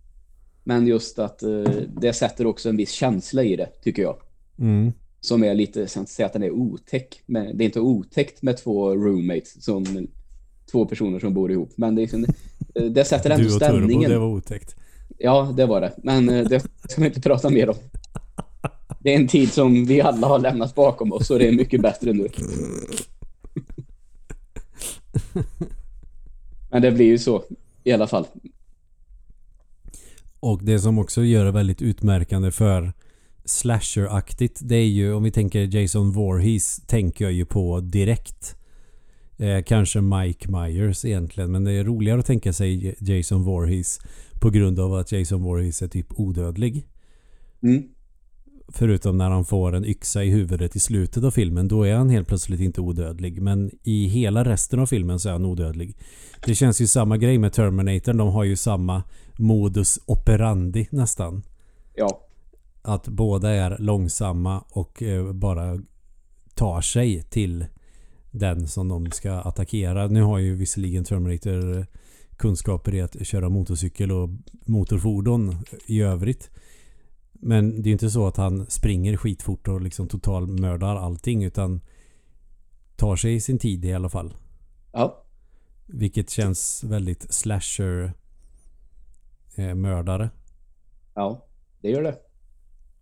[0.65, 1.65] Men just att eh,
[2.01, 4.17] det sätter också en viss känsla i det, tycker jag.
[4.59, 4.93] Mm.
[5.21, 7.23] Som är lite, jag ska inte säga att den är otäck.
[7.27, 10.07] Men det är inte otäckt med två roommates som
[10.71, 11.71] två personer som bor ihop.
[11.77, 12.27] Men det, liksom,
[12.91, 13.89] det sätter ändå stämningen.
[13.89, 14.77] Du och Turbo, det var otäckt.
[15.19, 15.93] Ja, det var det.
[16.03, 17.77] Men eh, det ska vi inte prata mer om.
[19.01, 21.81] Det är en tid som vi alla har lämnat bakom oss och det är mycket
[21.81, 22.29] bättre nu.
[26.71, 27.45] Men det blir ju så.
[27.85, 28.27] i alla fall.
[30.41, 32.93] Och det som också gör det väldigt utmärkande för
[33.45, 38.57] slasher-aktigt det är ju om vi tänker Jason Voorhees tänker jag ju på direkt.
[39.37, 44.01] Eh, kanske Mike Myers egentligen men det är roligare att tänka sig Jason Voorhees
[44.41, 46.87] på grund av att Jason Voorhees är typ odödlig.
[47.63, 47.89] Mm.
[48.73, 51.69] Förutom när han får en yxa i huvudet i slutet av filmen.
[51.69, 53.43] Då är han helt plötsligt inte odödlig.
[53.43, 55.97] Men i hela resten av filmen så är han odödlig.
[56.47, 58.13] Det känns ju samma grej med Terminator.
[58.13, 59.03] De har ju samma
[59.39, 61.43] modus operandi nästan.
[61.95, 62.21] Ja.
[62.83, 65.79] Att båda är långsamma och eh, bara
[66.55, 67.67] tar sig till
[68.31, 70.07] den som de ska attackera.
[70.07, 71.87] Nu har ju visserligen Terminator
[72.37, 74.31] kunskaper i att köra motorcykel och
[74.67, 76.51] motorfordon i övrigt.
[77.41, 81.81] Men det är inte så att han springer skitfort och liksom totalmördar allting utan
[82.97, 84.35] tar sig sin tid i alla fall.
[84.93, 85.25] Ja.
[85.87, 88.13] Vilket känns väldigt slasher
[89.55, 90.31] eh, mördare.
[91.15, 91.47] Ja,
[91.81, 92.17] det gör det.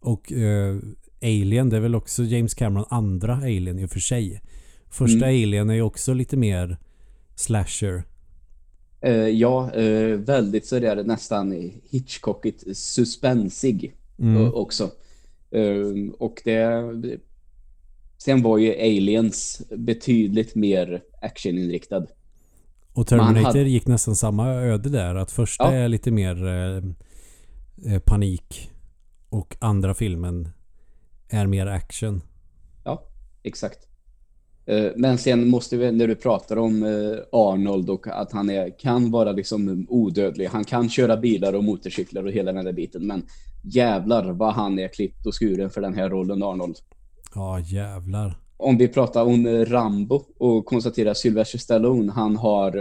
[0.01, 0.79] Och eh,
[1.23, 4.41] Alien, det är väl också James Cameron andra Alien i och för sig.
[4.89, 5.29] Första Mm.
[5.29, 6.79] Alien är ju också lite mer
[7.35, 8.05] slasher.
[9.01, 14.55] Eh, ja, eh, väldigt så är det nästan Hitchcockigt suspensig Mm.
[14.55, 14.91] också.
[15.51, 17.21] Eh, och det...
[18.19, 22.07] Sen var ju Aliens betydligt mer actioninriktad.
[22.93, 25.15] Och Terminator hade- gick nästan samma öde där.
[25.15, 25.73] Att första Ja.
[25.73, 26.83] är lite mer eh,
[27.93, 28.71] eh, panik.
[29.29, 30.49] Och andra filmen
[31.29, 32.23] är mer action.
[32.85, 33.09] Ja,
[33.43, 33.79] exakt.
[34.67, 38.79] Eh, Men sen måste vi, när du pratar om eh, Arnold och att han är,
[38.79, 40.47] kan vara liksom odödlig.
[40.47, 43.07] Han kan köra bilar och motorcyklar och hela den där biten.
[43.07, 43.23] Men
[43.63, 46.77] jävlar vad han är klippt och skuren för den här rollen Arnold.
[47.35, 48.39] Ja, jävlar.
[48.57, 52.77] Om vi pratar om eh, Rambo och konstaterar Sylvester Stallone, han har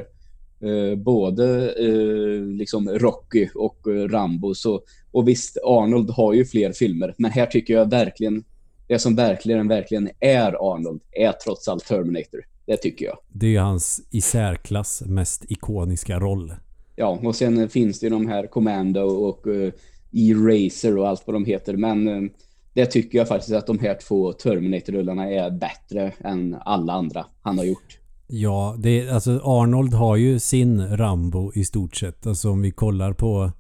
[0.59, 4.53] eh, både eh, liksom Rocky och Rambo.
[4.55, 8.43] Så, och visst, Arnold har ju fler filmer, men här tycker jag verkligen,
[8.87, 12.45] det som verkligen, verkligen är Arnold är trots allt Terminator.
[12.65, 13.17] Det tycker jag.
[13.27, 16.53] Det är ju hans i särklass mest ikoniska roll.
[16.95, 19.71] Ja, och sen finns det ju de här Commando och uh,
[20.11, 22.31] E-Racer och allt vad de heter, men eh,
[22.73, 27.57] det tycker jag faktiskt att de här två Terminator-rullarna är bättre än alla andra han
[27.57, 27.99] har gjort.
[28.27, 32.27] Ja, det är, alltså Arnold har ju sin Rambo i stort sett.
[32.27, 33.51] Alltså om vi kollar på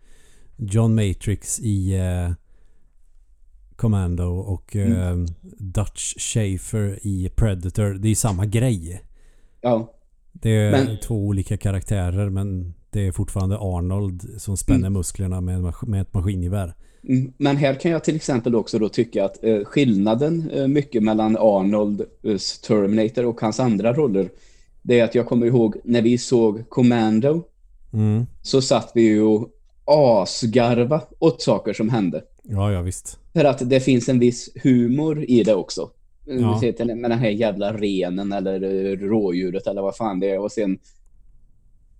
[0.57, 2.31] John Matrix i eh,
[3.75, 5.15] Commando och eh,
[5.57, 7.93] Dutch Schaefer i Predator.
[7.93, 9.01] Det är samma grej.
[9.61, 9.91] Ja,
[10.33, 14.93] Det är Men- två olika karaktärer men det är fortfarande Arnold som spänner Mm.
[14.93, 16.73] musklerna med, med ett maskingevär.
[17.07, 21.03] Mm, Men här kan jag till exempel också då tycka att eh, skillnaden eh, mycket
[21.03, 24.29] mellan Arnolds Terminator och hans andra roller
[24.81, 27.43] det är att jag kommer ihåg när vi såg Commando
[27.93, 28.25] Mm.
[28.41, 29.49] så satt vi ju och
[29.85, 32.23] asgarva åt saker som hände.
[32.43, 33.19] Ja, ja visst.
[33.35, 35.89] För att det finns en viss humor i det också.
[36.25, 36.61] Ja.
[36.85, 40.77] Med den här jävla renen eller eh, rådjuret eller vad fan det är och sen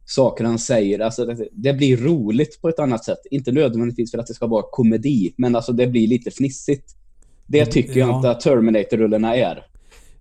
[0.06, 1.00] saker han säger.
[1.00, 3.18] Alltså det, det blir roligt på ett annat sätt.
[3.32, 6.96] Inte nödvändigtvis för att det ska vara komedi, men alltså det blir lite fnissigt.
[7.48, 8.16] Det tycker jag Ja.
[8.16, 9.66] inte att Terminator-rullarna är.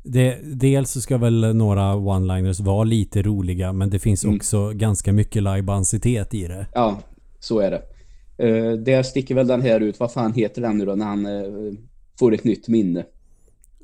[0.02, 4.36] Det, dels så ska väl några one-liners vara lite roliga men det finns Mm.
[4.36, 6.66] också ganska mycket lajbansitet i det.
[6.74, 6.98] Ja,
[7.40, 7.82] så är det.
[8.42, 10.00] Uh, där sticker väl den här ut.
[10.00, 11.42] Vad fan heter den nu då när han eh,
[12.18, 13.04] får ett nytt minne?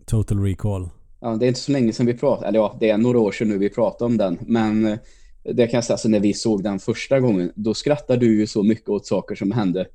[0.07, 0.89] Total Recall.
[1.21, 3.33] Ja, det är inte så länge sedan vi pratade, eller ja, det är några år
[3.33, 4.39] sedan nu vi pratade om den.
[4.41, 4.99] Men eh,
[5.45, 8.47] det kan jag säga, alltså, när vi såg den första gången, då skrattade du ju
[8.47, 9.87] så mycket åt saker som hände.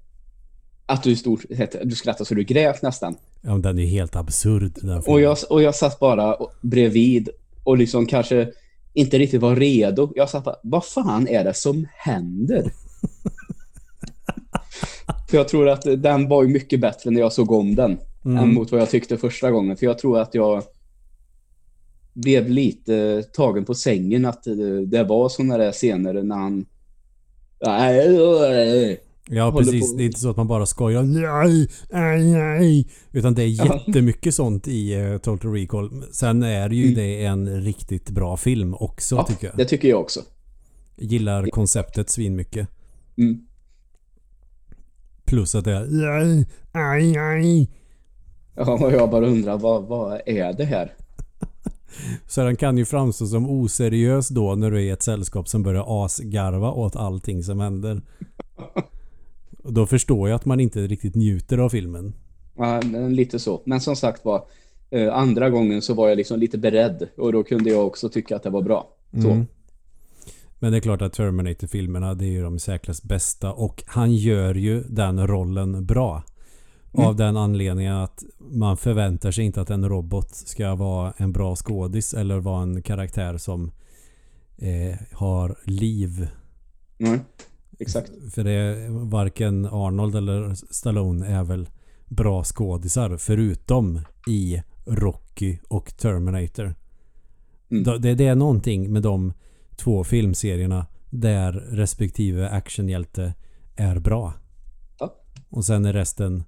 [0.86, 3.16] Att du, stort, sett- du skrattade så du grät nästan.
[3.42, 7.30] Ja, men den är ju helt absurd den Och jag, och jag satt bara bredvid
[7.64, 8.52] och liksom kanske
[8.94, 10.12] inte riktigt var redo.
[10.16, 12.72] Jag satt bara, vad fan är det som händer?
[15.30, 17.92] För jag tror att den var ju mycket bättre när jag såg om den
[18.26, 18.54] än Mm.
[18.54, 19.78] mot vad jag tyckte första gången.
[19.78, 20.64] För jag tror att jag
[22.14, 24.56] blev lite tagen på sängen att eh,
[24.88, 26.66] det var sådana där scener när han...
[29.30, 32.88] Ja precis, på- det är inte så att man bara skojar nej, nej, nej.
[33.12, 36.04] Utan det är jättemycket sånt i uh, Total Recall.
[36.12, 36.96] Sen är ju Mm.
[36.96, 39.58] det en riktigt bra film också Ja, tycker jag.
[39.58, 40.20] det tycker jag också.
[40.98, 42.68] Gillar konceptet svinmycket.
[43.18, 43.40] Mm.
[45.26, 47.70] Plus att det är nej, nej.
[48.56, 50.94] Ja, och jag bara undrar, vad, vad är det här?
[52.28, 55.64] Så den kan ju framstå som oseriös då när du är i ett sällskap som
[55.64, 58.02] börjar asgarva åt allting som händer.
[59.64, 62.14] Och då förstår jag att man inte riktigt njuter av filmen.
[62.58, 63.62] Ja, lite så.
[63.66, 64.46] Men som sagt var,
[64.90, 68.36] eh, andra gången så var jag liksom lite beredd och då kunde jag också tycka
[68.36, 68.88] att det var bra.
[69.22, 69.30] Så.
[69.30, 69.46] Mm.
[70.60, 74.56] Men det är klart att Terminator-filmerna det är ju de säkrast bästa och han gör
[74.56, 76.24] ju den rollen bra.
[76.94, 77.08] Mm.
[77.08, 81.56] Av den anledningen att man förväntar sig inte att en robot ska vara en bra
[81.56, 83.72] skådis eller vara en karaktär som
[84.58, 86.28] eh, har liv.
[86.98, 87.20] Nej,
[87.80, 88.12] exakt.
[88.34, 91.70] För det är varken Arnold eller Stallone är väl
[92.06, 96.76] bra skådisar förutom i Rocky och Terminator.
[97.72, 98.02] Mm.
[98.02, 99.34] Det, det är någonting med de
[99.78, 103.34] två filmserierna där respektive actionhjälte
[103.76, 104.34] är bra.
[105.00, 105.16] Ja.
[105.50, 106.44] Och sen är resten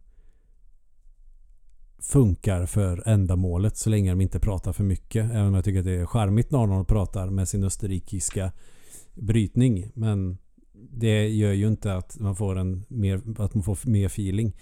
[1.99, 5.31] funkar för ändamålet så länge de inte pratar för mycket.
[5.31, 8.51] Även om jag tycker att det är charmigt när Arnold pratar med sin österrikiska
[9.13, 9.91] brytning.
[9.93, 10.37] Men
[10.73, 14.55] det gör ju inte att man får en mer, att man får mer feeling.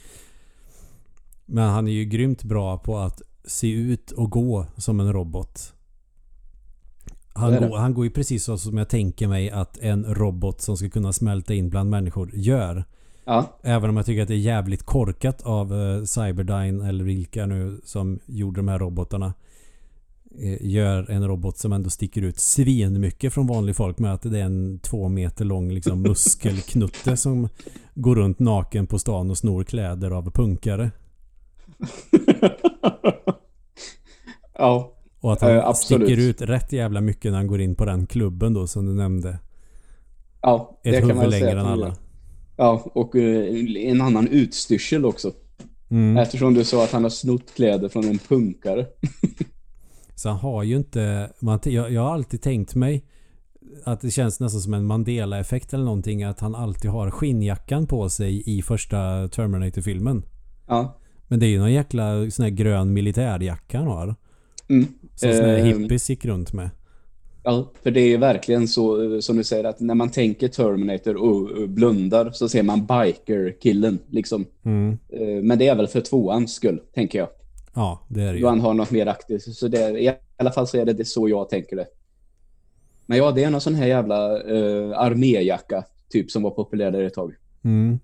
[1.45, 5.74] Men han är ju grymt bra på att se ut och gå som en robot.
[7.37, 10.77] Han, går, han går ju precis så som jag tänker mig att en robot som
[10.77, 12.83] ska kunna smälta in bland människor gör.
[13.25, 17.45] Ja, Även om jag tycker att det är jävligt korkat av uh, Cyberdyne eller vilka
[17.45, 19.33] nu som gjorde de här robotarna.
[20.41, 24.21] eh, Gör en robot som ändå sticker ut svin mycket från vanlig folk med att
[24.21, 27.49] det är en två meter lång liksom, muskelknutte som
[27.93, 30.91] går runt naken på stan och snor kläder av punkare.
[34.57, 34.94] ja,
[35.25, 38.07] Och att han Eh, sticker ut rätt jävla mycket när han går in på den
[38.07, 39.39] klubben då som du nämnde.
[40.41, 40.79] ja.
[40.83, 41.95] Ett det kan man väl säga längre än alla.
[42.57, 45.31] Ja, och eh, en annan utstyrsel också.
[45.89, 46.17] Mm.
[46.17, 48.85] Eftersom du sa att han har snott kläder från en punkare.
[50.15, 51.31] Så han har ju inte...
[51.39, 53.05] Man, jag, jag har alltid tänkt mig
[53.83, 56.23] att det känns nästan som en Mandela-effekt eller någonting.
[56.23, 60.23] Att han alltid har skinnjackan på sig i första Terminator-filmen.
[60.67, 60.99] Ja.
[61.27, 64.15] Men det är ju någon jäkla sån här grön militärjacka han har.
[64.67, 64.87] Mm.
[65.15, 66.69] Som Eh, hippies gick runt med.
[67.43, 71.51] Ja, för det är verkligen så som du säger att när man tänker Terminator och
[71.51, 74.45] och blundar så ser man biker-killen liksom.
[74.65, 74.97] Mm.
[75.09, 77.27] Eh, Men det är väl för tvåans skull, tänker jag.
[77.73, 79.41] Ja, det är det Då han har något mer aktivt.
[79.41, 81.87] Så det, i alla fall så är det, det så jag tänker det.
[83.05, 87.03] Men ja, det är någon sån här jävla uh, arméjacka typ som var populär där
[87.03, 87.33] ett tag.
[87.63, 87.99] Mm.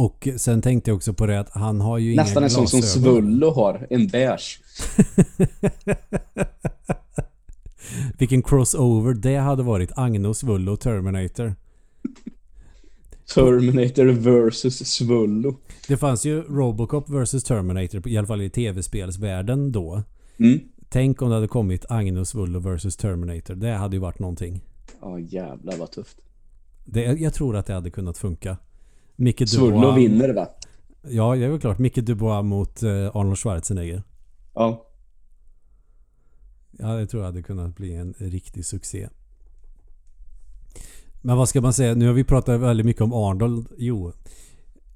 [0.00, 2.68] Och sen tänkte jag också på det att han har ju Nästan inga en sån
[2.68, 2.82] som.
[2.82, 4.60] Svullo har, en beige.
[8.18, 9.90] Vilken crossover det hade varit.
[9.96, 11.54] Agnos, Vullo och Terminator.
[13.34, 15.56] Terminator versus Svullo.
[15.88, 20.02] Det fanns ju Robocop vs Terminator, i alla fall i tv-spelsvärlden då.
[20.38, 20.60] Mm.
[20.88, 23.54] Tänk om det hade kommit Agnos, Vullo vs Terminator.
[23.54, 24.60] Det hade ju varit någonting.
[25.00, 26.16] Ja, jävlar vad tufft.
[26.84, 28.56] Det, jag tror att det hade kunnat funka.
[29.20, 29.96] Micke Dubois.
[29.96, 30.48] vinner va?
[31.02, 31.78] Ja, det är väl klart.
[31.78, 34.02] Micke Dubois mot eh, Arnold Schwarzenegger.
[34.54, 34.86] Ja.
[36.70, 39.08] Ja, jag tror det hade kunnat bli en riktig succé.
[41.20, 41.94] Men vad ska man säga?
[41.94, 43.68] Nu har vi pratat väldigt mycket om Arnold.
[43.78, 44.12] Jo.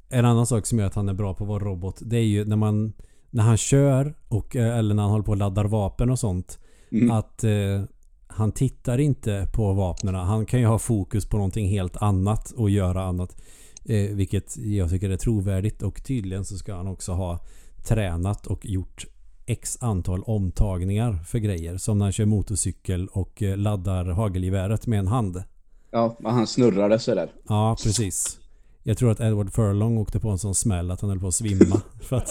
[0.09, 1.99] En annan sak som gör att han är bra på att vara robot.
[2.01, 2.93] Det är ju när man...
[3.31, 6.59] När han kör och, eh, eller när han håller på och laddar vapen och sånt.
[6.93, 7.11] Mm.
[7.11, 7.83] Att eh,
[8.27, 10.15] han tittar inte på vapnen.
[10.15, 13.37] Han kan ju ha fokus på någonting helt annat och göra annat.
[13.85, 15.83] Eh, vilket jag tycker är trovärdigt.
[15.83, 17.39] Och tydligen så ska han också ha
[17.85, 19.07] tränat och gjort
[19.47, 21.77] X antal omtagningar för grejer.
[21.77, 25.43] Som när han kör motorcykel och eh, laddar hagelgeväret med en hand.
[25.91, 27.33] Ja, och han snurrade sådär.
[27.49, 28.39] Ja, precis.
[28.83, 31.35] Jag tror att Edward Furlong åkte på en sån smäll att han höll på att
[31.35, 31.81] svimma.
[32.01, 32.31] För att,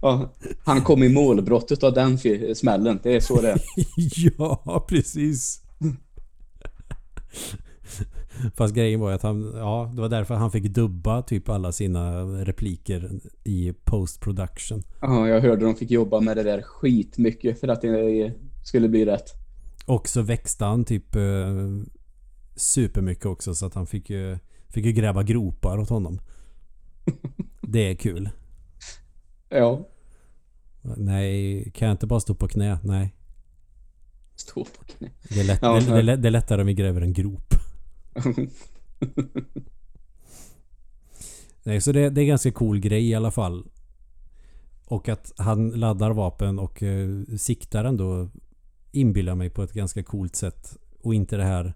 [0.00, 0.32] Ja,
[0.64, 2.18] han kom i målbrottet av den
[2.54, 3.00] smällen.
[3.02, 3.60] Det är så det är.
[4.38, 5.62] ja, precis.
[8.56, 12.22] Fast grejen var att han, ja, det var därför han fick dubba typ alla sina
[12.22, 13.10] repliker
[13.44, 14.82] i post production.
[15.00, 18.32] Ja, jag hörde de fick jobba med det där skitmycket för att det
[18.64, 19.30] skulle bli rätt.
[19.86, 21.22] Och så växte han typ eh,
[22.56, 26.20] supermycket också så att han fick ju, fick ju gräva gropar åt honom.
[27.60, 28.30] Det är kul.
[29.48, 29.88] Ja,
[30.96, 32.78] Nej, kan jag inte bara stå på knä?
[32.82, 33.14] Nej.
[34.36, 35.10] stå på knä.
[35.28, 37.54] Det är, lätt, Ja, det, det, det är lättare om vi gräver en grop.
[41.62, 43.66] Nej, så det, det är ganska cool grej i alla fall.
[44.86, 47.08] Och att han laddar vapen och eh,
[47.38, 48.28] siktar ändå
[48.92, 50.78] inbillar mig på ett ganska coolt sätt.
[51.02, 51.74] Och inte det här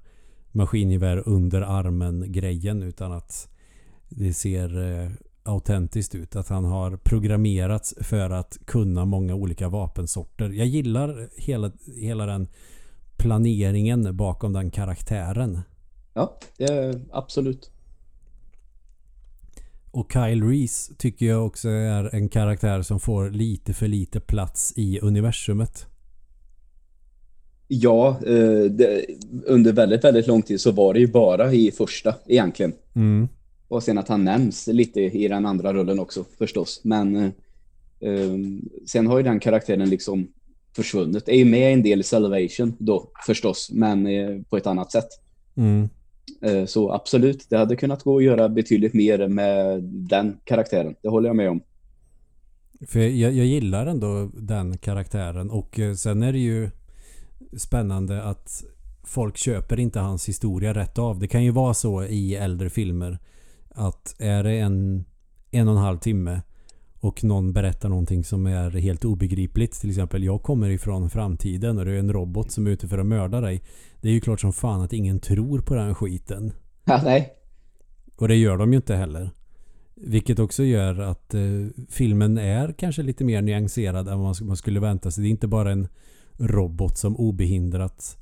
[0.53, 3.49] maskingevär under armen grejen utan att
[4.09, 5.11] det ser eh,
[5.43, 6.37] autentiskt ut.
[6.37, 10.51] Att han har programmerats för att kunna många olika vapensorter.
[10.51, 12.49] Jag gillar hela, hela den
[13.17, 15.61] planeringen bakom den karaktären.
[16.19, 17.71] Ja, det är absolut.
[19.91, 24.73] Och Kyle Reese tycker jag också är en karaktär som får lite för lite plats
[24.77, 25.87] i universumet.
[27.69, 29.07] Ja, eh, det,
[29.47, 32.73] under väldigt, väldigt lång tid så var det ju bara i första egentligen.
[32.95, 33.29] Mm.
[33.69, 36.81] Och sen att han nämns lite i den andra rollen också förstås.
[36.85, 37.31] Men eh,
[38.01, 38.37] eh,
[38.87, 40.29] sen har ju den karaktären liksom
[40.77, 41.29] försvunnit.
[41.29, 44.09] Är ju med en del i Salvation då förstås, men
[44.45, 45.09] på ett annat sätt.
[45.57, 45.89] Mm.
[46.43, 50.95] Eh, så absolut, det hade kunnat gå att göra betydligt mer med den karaktären.
[51.03, 51.61] Det håller jag med om.
[52.87, 56.71] För jag, jag gillar ändå den karaktären och eh, sen är det ju
[57.57, 58.65] spännande att
[59.05, 61.19] folk köper inte hans historia rätt av.
[61.19, 63.19] Det kan ju vara så i äldre filmer
[63.69, 65.05] att är det en
[65.51, 66.41] en och en halv timme
[67.01, 69.81] och någon berättar någonting som är helt obegripligt.
[69.81, 72.99] Till exempel, jag kommer ifrån framtiden och det är en robot som är ute för
[72.99, 73.63] att mörda dig.
[74.01, 76.53] Det är ju klart som fan att ingen tror på den skiten.
[76.85, 77.33] Ja, nej.
[78.17, 79.31] Och det gör de ju inte heller.
[79.95, 81.41] Vilket också gör att eh,
[81.89, 85.23] filmen är kanske lite mer nyanserad än vad man skulle vänta sig.
[85.23, 85.89] Det är inte bara en
[86.37, 88.19] robot som obehindrat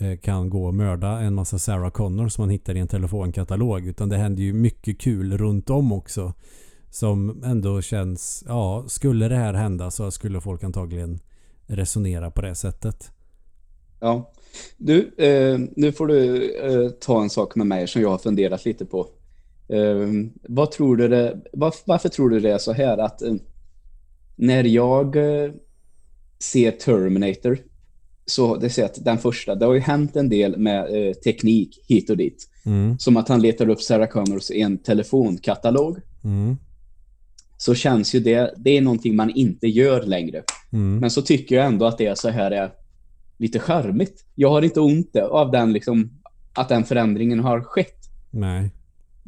[0.00, 3.86] eh, kan gå och mörda en massa Sarah Connor som man hittar i en telefonkatalog.
[3.86, 6.34] Utan det händer ju mycket kul runt om också.
[6.90, 11.20] Som ändå känns, ja, skulle det här hända så skulle folk antagligen
[11.66, 13.12] resonera på det sättet.
[14.00, 14.32] Ja.
[14.76, 18.64] Du, eh, nu får du eh, ta en sak med mig som jag har funderat
[18.64, 19.06] lite på.
[19.68, 20.08] Eh,
[20.48, 23.34] vad tror du det, var, varför tror du det är så här att eh,
[24.36, 25.52] när jag eh,
[26.38, 27.58] ser Terminator
[28.26, 31.84] så det ser att den första, det har ju hänt en del med eh, teknik
[31.88, 32.48] hit och dit.
[32.66, 32.98] Mm.
[32.98, 35.98] Som att han letar upp Sarah Connors i en telefonkatalog.
[36.24, 36.56] Mm.
[37.60, 40.42] Så känns ju det, det är någonting man inte gör längre.
[40.72, 40.98] Mm.
[40.98, 42.70] Men så tycker jag ändå att det är så här är
[43.38, 44.24] lite charmigt.
[44.34, 46.10] Jag har inte ont av den liksom,
[46.54, 47.98] att den förändringen har skett.
[48.30, 48.70] Nej.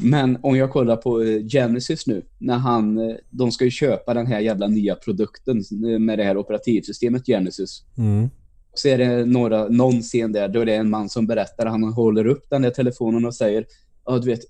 [0.02, 4.14] Men om jag kollar på eh, Genesis nu, när han, eh, de ska ju köpa
[4.14, 7.84] den här jävla nya produkten eh, med det här operativsystemet Genesis.
[7.98, 8.28] Mm.
[8.74, 11.84] Så är det några, någon scen där, då är det en man som berättar, han
[11.84, 13.66] håller upp den där telefonen och säger,
[14.06, 14.40] ja du vet,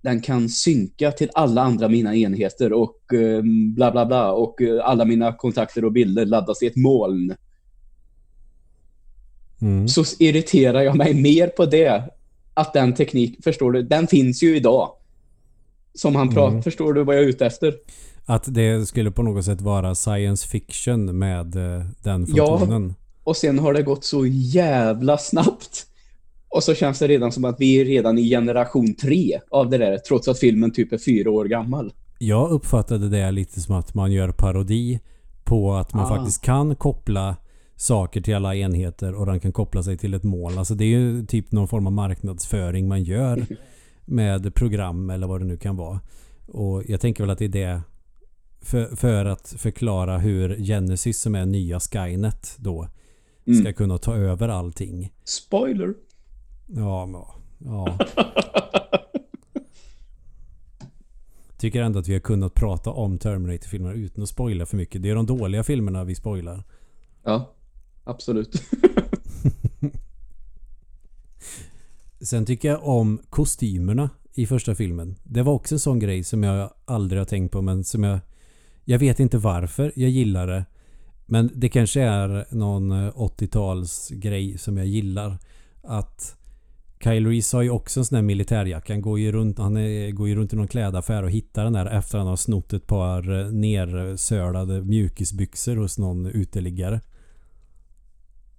[0.00, 3.42] den kan synka till alla andra mina enheter och eh,
[3.74, 7.34] bla bla bla och eh, alla mina kontakter och bilder laddas i ett moln.
[9.60, 9.88] Mm.
[9.88, 12.10] Så irriterar jag mig mer på det.
[12.54, 14.90] Att den teknik, förstår du, den finns ju idag.
[15.94, 16.62] Som han pratar, Mm.
[16.62, 17.74] förstår du vad jag är ute efter?
[18.24, 22.58] Att det skulle på något sätt vara science fiction med eh, den Ja.
[22.58, 22.94] funktionen.
[23.24, 25.86] Och sen har det gått så jävla snabbt.
[26.48, 29.78] Och så känns det redan som att vi är redan i generation tre av det
[29.78, 31.92] där, trots att filmen typ är fyra år gammal.
[32.18, 35.00] Jag uppfattade det lite som att man gör parodi
[35.44, 36.16] på att man Ah.
[36.16, 37.36] faktiskt kan koppla
[37.76, 40.58] saker till alla enheter och den kan koppla sig till ett mål.
[40.58, 43.46] Alltså det är ju typ någon form av marknadsföring man gör
[44.04, 46.00] med program eller vad det nu kan vara.
[46.46, 47.80] Och jag tänker väl att det är det
[48.60, 52.88] för, för att förklara hur Genesis som är nya Skynet då
[53.48, 53.60] Mm.
[53.64, 55.12] ska kunna ta över allting.
[55.24, 55.94] Spoiler!
[56.66, 57.22] Ja, men,
[57.58, 57.98] ja.
[61.58, 65.02] Tycker ändå att vi har kunnat prata om Terminator-filmer utan att spoila för mycket.
[65.02, 66.64] Det är de dåliga filmerna vi spoilar.
[67.24, 67.54] Ja,
[68.04, 68.62] absolut.
[72.20, 75.16] Sen tycker jag om kostymerna i första filmen.
[75.22, 78.18] Det var också en sån grej som jag aldrig har tänkt på men som jag...
[78.84, 80.64] Jag vet inte varför jag gillar det.
[81.26, 85.38] Men det kanske är någon eh, 80-tals grej som jag gillar.
[85.82, 86.36] Att
[87.04, 88.92] Kyle Reese har ju också en sån här militärjacka.
[88.92, 91.72] Han går ju runt, han är, går ju runt i någon klädaffär och hittar den
[91.72, 97.00] där efter han har snott ett par eh, nersölade mjukisbyxor hos någon uteliggare.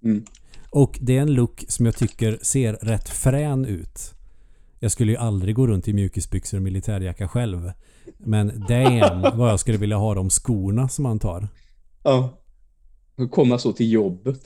[0.02, 0.24] Mm.
[0.70, 4.14] Och det är en look som jag tycker ser rätt frän ut.
[4.80, 7.72] Jag skulle ju aldrig gå runt i mjukisbyxor och militärjacka själv.
[8.18, 11.48] Men damn vad jag skulle vilja ha de skorna som han tar.
[12.02, 12.38] Ja.
[13.30, 14.40] Komma så till jobbet.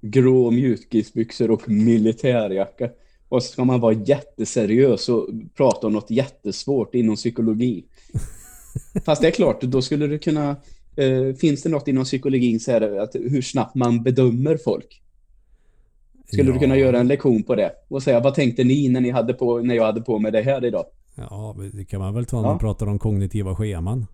[0.00, 2.90] Grå mjukisbyxor och militärjacka.
[3.28, 7.84] Och ska man vara jätteseriös och prata om något jättesvårt inom psykologi.
[9.04, 10.56] Fast det är klart, då skulle det kunna...
[10.96, 15.02] Eh, finns det något inom psykologin så är det att hur snabbt man bedömer folk.
[16.26, 16.60] Skulle du Ja.
[16.60, 17.72] kunna göra en lektion på det?
[17.88, 20.42] Och säga, vad tänkte ni när, ni hade på, när jag hade på mig det
[20.42, 20.84] här idag?
[21.14, 22.50] Ja, det kan man väl ta när Ja.
[22.52, 24.06] man pratar om kognitiva scheman.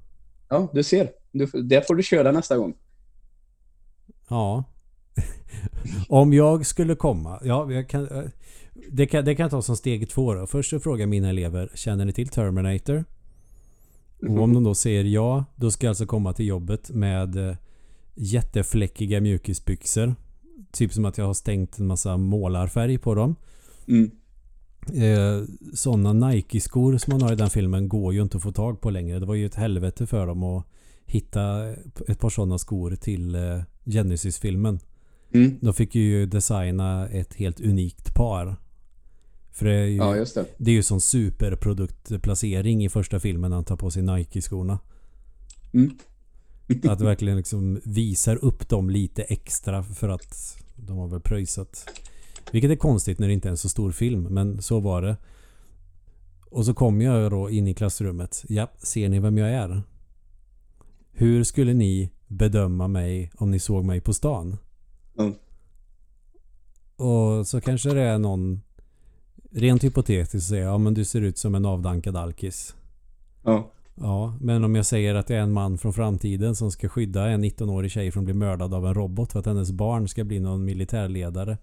[0.49, 1.11] Ja, du ser.
[1.33, 2.75] Du, det får du köra nästa gång.
[4.29, 4.65] Ja.
[6.09, 7.41] Om jag skulle komma.
[7.45, 8.25] Ja, jag kan, eh,
[8.91, 10.47] det, kan, det kan jag ta som steg två då.
[10.47, 13.05] Först så frågar mina elever, känner ni till Terminator?
[14.29, 17.57] Och om de då säger ja, då ska jag alltså komma till jobbet med eh,
[18.15, 20.15] jättefläckiga mjukisbyxor.
[20.73, 23.37] Typ som att jag har stängt en massa målarfärg på dem.
[23.89, 24.11] Mm.
[24.93, 28.81] Eh, sådana Nike-skor som man har i den filmen går ju inte att få tag
[28.81, 29.19] på längre.
[29.19, 30.67] Det var ju ett helvete för dem att
[31.07, 31.69] hitta
[32.09, 34.79] ett par sådana skor till eh, Genesis-filmen.
[35.33, 35.59] Mm.
[35.61, 38.57] De fick ju designa ett helt unikt par.
[39.55, 40.45] För det är ju, Ja, just det.
[40.57, 44.79] det är ju sån superproduktplacering i första filmen när han tar på sig Nike-skorna.
[45.73, 45.91] Mm.
[46.89, 51.87] Att verkligen liksom visar upp dem lite extra för att de har väl pröjsat.
[52.53, 55.17] Vilket är konstigt när det inte är en så stor film, men så var det.
[56.51, 58.45] Och så kom jag då in i klassrummet.
[58.49, 59.83] Ja, ser ni vem jag är?
[61.13, 64.57] Hur skulle ni bedöma mig om ni såg mig på stan?
[65.19, 65.35] Mm.
[66.97, 68.61] Och så kanske det är någon
[69.55, 72.75] rent hypotetiskt säger ja men du ser ut som en avdankad alkis.
[73.43, 73.71] Ja.
[73.95, 77.29] Ja, men om jag säger att det är en man från framtiden som ska skydda
[77.29, 80.25] en 19-årig tjej från att bli mördad av en robot för att hennes barn ska
[80.25, 81.59] bli någon militärledare.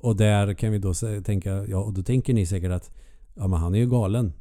[0.00, 0.94] Och där kan vi då
[1.24, 2.90] tänka, ja och då tänker ni säkert att
[3.34, 4.32] ja men han är ju galen.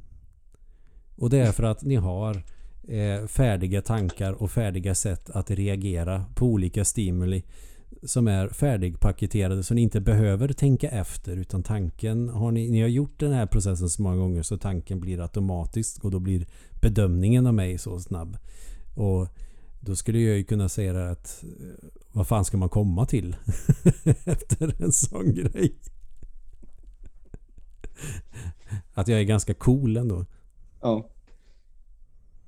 [1.16, 2.44] Och det är för att ni har
[2.88, 7.44] eh, färdiga tankar och färdiga sätt att reagera på olika stimuli
[8.04, 12.88] som är färdigpaketerade så ni inte behöver tänka efter utan tanken har ni, ni har
[12.88, 16.48] gjort den här processen så många gånger så tanken blir automatisk och då blir
[16.82, 18.38] bedömningen av mig så snabb.
[18.96, 19.28] Och
[19.80, 23.36] då skulle jag ju kunna säga det att eh, vad fan ska man komma till
[24.26, 25.74] efter en sån grej?
[28.94, 30.26] Att jag är ganska cool ändå.
[30.82, 31.10] ja.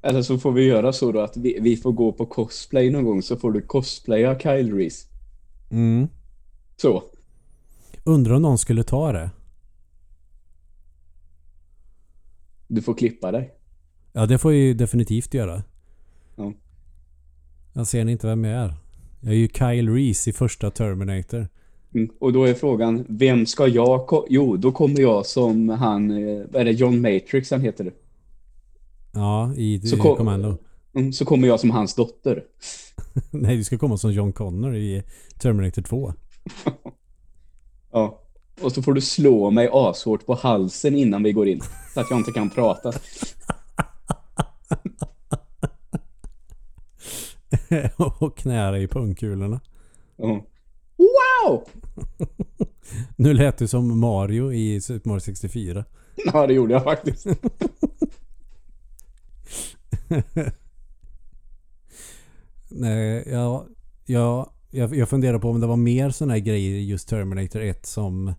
[0.02, 3.04] Eller så får vi göra så då att vi, vi får gå på cosplay någon
[3.04, 5.09] gång så får du cosplaya Kyle Reese.
[5.72, 6.08] Mm.
[6.78, 7.04] Så.
[8.04, 9.30] Undrar om någon skulle ta det?
[12.68, 13.54] Du får klippa dig.
[14.14, 15.64] Ja, det får jag ju definitivt göra.
[16.36, 16.54] Ja.
[17.74, 18.74] Jag ser ni inte vem jag är?
[19.22, 21.48] Jag är ju Kyle Reese i första Terminator.
[21.94, 22.10] Mm.
[22.20, 26.44] Och då är frågan, vem ska jag ko- Jo, då kommer jag som han, eh,
[26.52, 27.92] vad är det, John Matrix han heter det.
[29.14, 30.58] Ja, i Så i kom- Commando.
[30.94, 32.44] Mm, så kommer jag som hans dotter.
[33.32, 35.04] Nej, du ska komma som John Connor i
[35.38, 36.14] Terminator 2.
[37.92, 38.22] Ja.
[38.62, 41.62] Och så får du slå mig ashårt på halsen innan vi går in.
[41.94, 42.94] Så att jag inte kan prata.
[48.20, 49.62] och knära i pungkulorna.
[50.16, 50.46] Ja.
[50.98, 51.64] Wow!
[53.16, 55.86] Nu lät du som Mario i Super Mario 64.
[56.34, 57.28] Ja, det gjorde jag faktiskt.
[62.70, 63.68] Nej, ja,
[64.06, 67.62] ja, jag, jag funderar på om det var mer sådana här grejer i just Terminator
[67.62, 68.34] 1 som...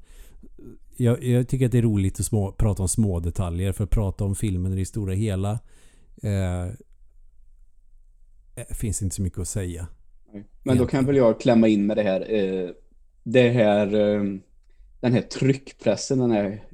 [0.97, 3.91] Jag, jag tycker att det är roligt att små, prata om små detaljer för att
[3.91, 5.59] prata om filmen i det stora hela.
[6.23, 6.71] Eh, eh,
[8.71, 9.87] finns inte så mycket att säga.
[10.63, 12.35] Men då kan väl jag klämma in med det här.
[12.35, 12.71] Eh,
[13.23, 14.23] det här eh,
[15.01, 16.65] den här tryckpressen, den här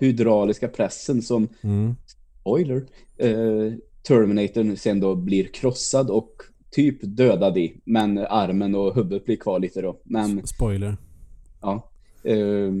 [0.00, 1.94] hydrauliska pressen som, Mm.
[2.06, 2.86] spoiler,
[3.16, 3.72] eh,
[4.02, 7.80] Terminator sen då blir krossad och typ dödad i.
[7.84, 10.00] Men armen och huvudet blir kvar lite då.
[10.04, 10.96] Men Spoiler.
[11.60, 11.90] ja.
[12.24, 12.72] Eh,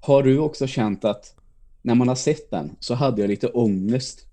[0.00, 1.34] har du också känt att
[1.82, 4.26] när man har sett den så hade jag lite ångest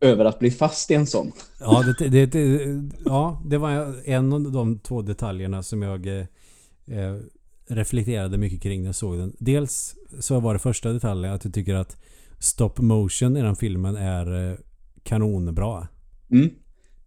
[0.00, 1.32] över att bli fast i en sån?
[1.60, 2.68] Ja, det, det, det,
[3.04, 6.26] ja, det var en av de två detaljerna som jag eh,
[6.86, 7.16] eh,
[7.66, 9.36] reflekterade mycket kring när jag såg den.
[9.38, 11.96] Dels så var det första detaljen att jag tycker att
[12.38, 14.56] stop motion i den filmen är eh,
[15.02, 15.88] kanonbra.
[16.30, 16.50] Mm.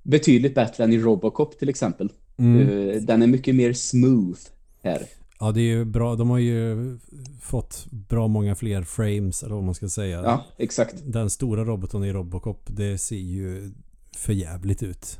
[0.05, 2.11] Betydligt bättre än i Robocop till exempel.
[2.37, 4.39] Eh, Den är mycket mer smooth
[4.83, 5.01] här.
[5.39, 6.15] Ja, det är ju bra.
[6.15, 6.97] De har ju
[7.41, 10.21] fått bra många fler frames, eller vad man ska säga.
[10.23, 10.95] Ja, exakt.
[11.05, 13.71] Den stora roboten i Robocop, det ser ju
[14.15, 15.19] för jävligt ut.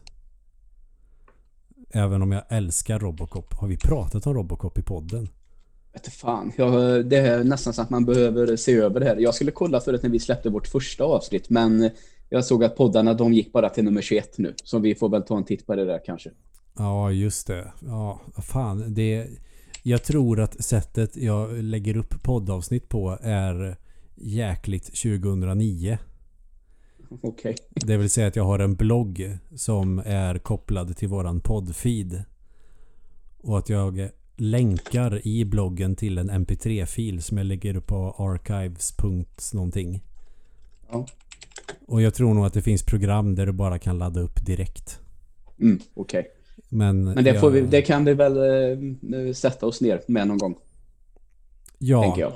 [1.93, 3.53] Även om jag älskar Robocop.
[3.53, 5.29] Har vi pratat om Robocop i podden?
[5.93, 6.51] Vet fan.
[6.57, 6.69] Ja,
[7.03, 9.15] det är nästan så att man behöver se över det här.
[9.15, 11.89] Jag skulle kolla förut när vi släppte vårt första avsnitt, men
[12.35, 14.53] jag såg att poddarna de gick bara till nummer 21 nu.
[14.63, 16.29] Så vi får väl ta en titt på det där kanske.
[16.77, 17.71] Ja, just det.
[17.85, 18.93] Ja, fan.
[18.93, 19.27] Det,
[19.83, 23.77] jag tror att sättet jag lägger upp poddavsnitt på är
[24.15, 25.97] jäkligt 2009.
[27.21, 27.55] Okej.
[27.69, 32.23] Det vill säga att jag har en blogg som är kopplad till våran poddfeed.
[33.41, 39.53] Och att jag länkar i bloggen till en mp3-fil som jag lägger upp på archives.
[39.53, 40.03] någonting.
[40.91, 41.05] Ja.
[41.87, 44.99] Och jag tror nog att det finns program där du bara kan ladda upp direkt.
[45.61, 46.27] Mm, okej.
[46.69, 50.37] Men, Men det, jag, vi, det kan vi väl eh, sätta oss ner med någon
[50.37, 50.55] gång,
[51.77, 52.33] ja, tänker jag.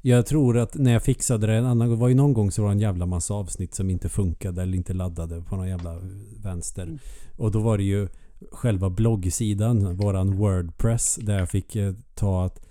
[0.00, 2.62] Jag tror att när jag fixade det en annan gång, var ju någon gång så
[2.62, 6.00] var det en jävla massa avsnitt som inte funkade eller inte laddade på någon jävla
[6.42, 6.98] vänster.
[7.36, 8.08] Och då var det ju
[8.50, 12.66] själva bloggsidan, våran Wordpress, där jag fick eh, ta att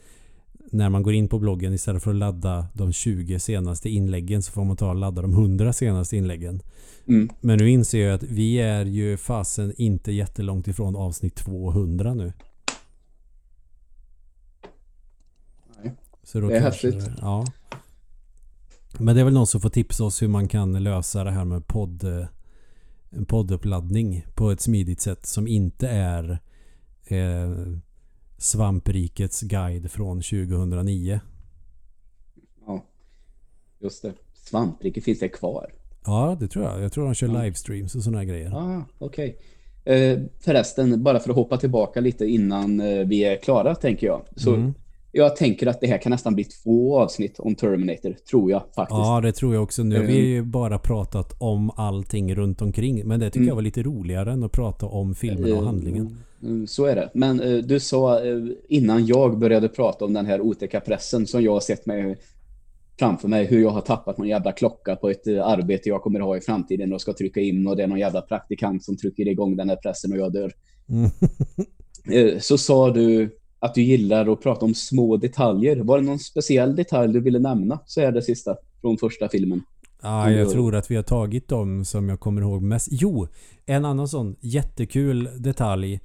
[0.73, 4.51] när man går in på bloggen istället för att ladda de 20 senaste inläggen så
[4.51, 6.61] får man ta och ladda de 100 senaste inläggen.
[7.07, 7.29] Mm.
[7.41, 12.33] Men nu inser jag att vi är ju fasen inte jättelångt ifrån avsnitt 200 nu.
[15.83, 15.93] Nej.
[16.23, 17.09] Så då det är häftigt.
[17.21, 17.45] Ja.
[18.97, 21.45] Men det är väl någon som får tipsa oss hur man kan lösa det här
[21.45, 22.03] med podd,
[23.09, 26.39] En podduppladdning på ett smidigt sätt som inte är
[27.07, 27.51] eh,
[28.43, 31.19] Svamprikets guide från 2009.
[32.67, 32.85] Ja,
[33.79, 34.13] just det.
[34.33, 35.73] Svampriket finns det kvar.
[36.05, 36.81] Ja, det tror jag.
[36.81, 37.41] Jag tror de kör Ja.
[37.43, 38.51] livestreams och sådana här grejer.
[38.55, 39.37] Ah, okej.
[39.85, 44.21] Eh, förresten, bara för att hoppa tillbaka lite innan eh, vi är klara, tänker jag.
[44.35, 44.73] Så Mm.
[45.15, 48.97] Jag tänker att det här kan nästan bli två avsnitt om Terminator, tror jag faktiskt.
[48.97, 49.83] Ja, det tror jag också.
[49.83, 53.07] Nu har vi ju bara pratat om allting runt omkring.
[53.07, 53.47] Men det tycker Mm.
[53.47, 56.17] jag var lite roligare än att prata om filmen och Eh, handlingen.
[56.43, 57.09] mm, Så är det.
[57.13, 58.37] Men eh, du sa eh,
[58.69, 62.17] innan jag började prata om den här otäcka pressen som jag har sett mig
[62.99, 66.19] framför mig hur jag har tappat någon jävla klocka på ett eh, arbete jag kommer
[66.19, 69.27] ha i framtiden och ska trycka in och det är någon jävla praktikant som trycker
[69.27, 70.51] igång den här pressen och jag dör.
[70.89, 71.09] Mm.
[72.41, 75.75] Så sa du att du gillar att prata om små detaljer.
[75.75, 79.61] Var det någon speciell detalj du ville nämna så är det sista från första filmen.
[80.01, 82.87] Ja, jag tror att vi har tagit dem som jag kommer ihåg mest.
[82.91, 83.27] Jo,
[83.65, 85.99] en annan sån jättekul detalj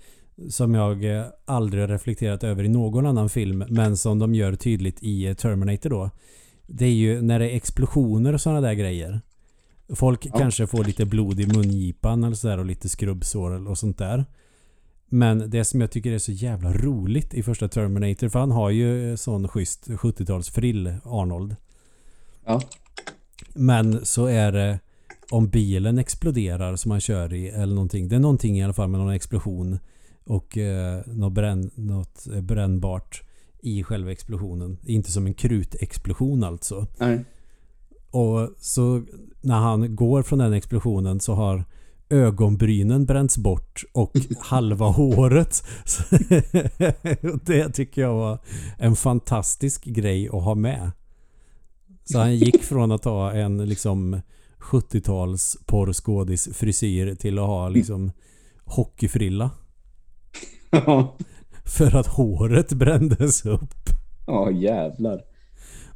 [0.48, 5.02] som jag eh, aldrig reflekterat över i någon annan film men som de gör tydligt
[5.02, 6.10] i eh, Terminator då.
[6.66, 9.20] Det är ju när det är explosioner och sådana där grejer.
[9.94, 10.38] Folk Ja.
[10.38, 14.24] kanske får lite blod i mungipan eller sådär och lite skrubbsår och sånt där.
[15.08, 18.70] Men det som jag tycker är så jävla roligt i första Terminator för han har
[18.70, 21.56] ju sån schysst 70-tals frill Arnold.
[22.44, 22.60] Ja.
[23.54, 24.78] Men så är det
[25.30, 28.08] om bilen exploderar som man kör i eller någonting.
[28.08, 29.78] Det är någonting i alla fall med någon explosion
[30.24, 33.22] och eh, något, bränn, något eh, brännbart
[33.60, 34.78] i själva explosionen.
[34.84, 36.86] Inte som en krutexplosion alltså.
[36.98, 37.24] Nej.
[38.10, 39.02] Och så
[39.40, 41.64] när han går från den explosionen så har
[42.10, 45.64] ögonbrynen bränts bort och halva håret.
[47.46, 48.38] Det tycker jag var
[48.78, 50.90] en fantastisk grej att ha med.
[52.04, 54.20] Så han gick från att ha en liksom
[54.58, 58.12] 70-tals porrskådis frisyr till att ha liksom
[58.64, 59.50] hockeyfrilla.
[61.64, 63.74] För att håret brändes upp.
[64.26, 65.22] Ja, jävlar.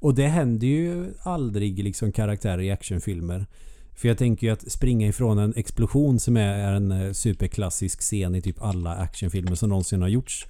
[0.01, 3.47] Och det händer ju aldrig liksom karaktärer i actionfilmer.
[3.95, 8.35] För jag tänker ju att springa ifrån en explosion som är en eh, superklassisk scen
[8.35, 10.47] i typ alla actionfilmer som någonsin har gjorts.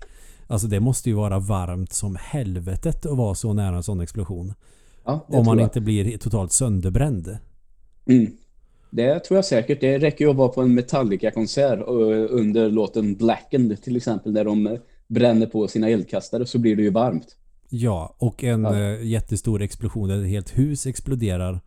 [0.46, 4.54] Alltså det måste ju vara varmt som helvetet att vara så nära en sån explosion.
[5.04, 7.38] Ja, Om man inte blir totalt sönderbränd.
[8.06, 8.32] Mm.
[8.90, 9.80] Det tror jag säkert.
[9.80, 14.44] Det räcker ju att vara på en Metallica-konsert och under låten Blackened till exempel, där
[14.44, 14.78] de eh,
[15.08, 17.36] bränner på sina eldkastare så blir det ju varmt.
[17.68, 18.80] Ja, och en Ja.
[18.80, 21.60] eh, jättestor explosion där ett helt hus exploderar.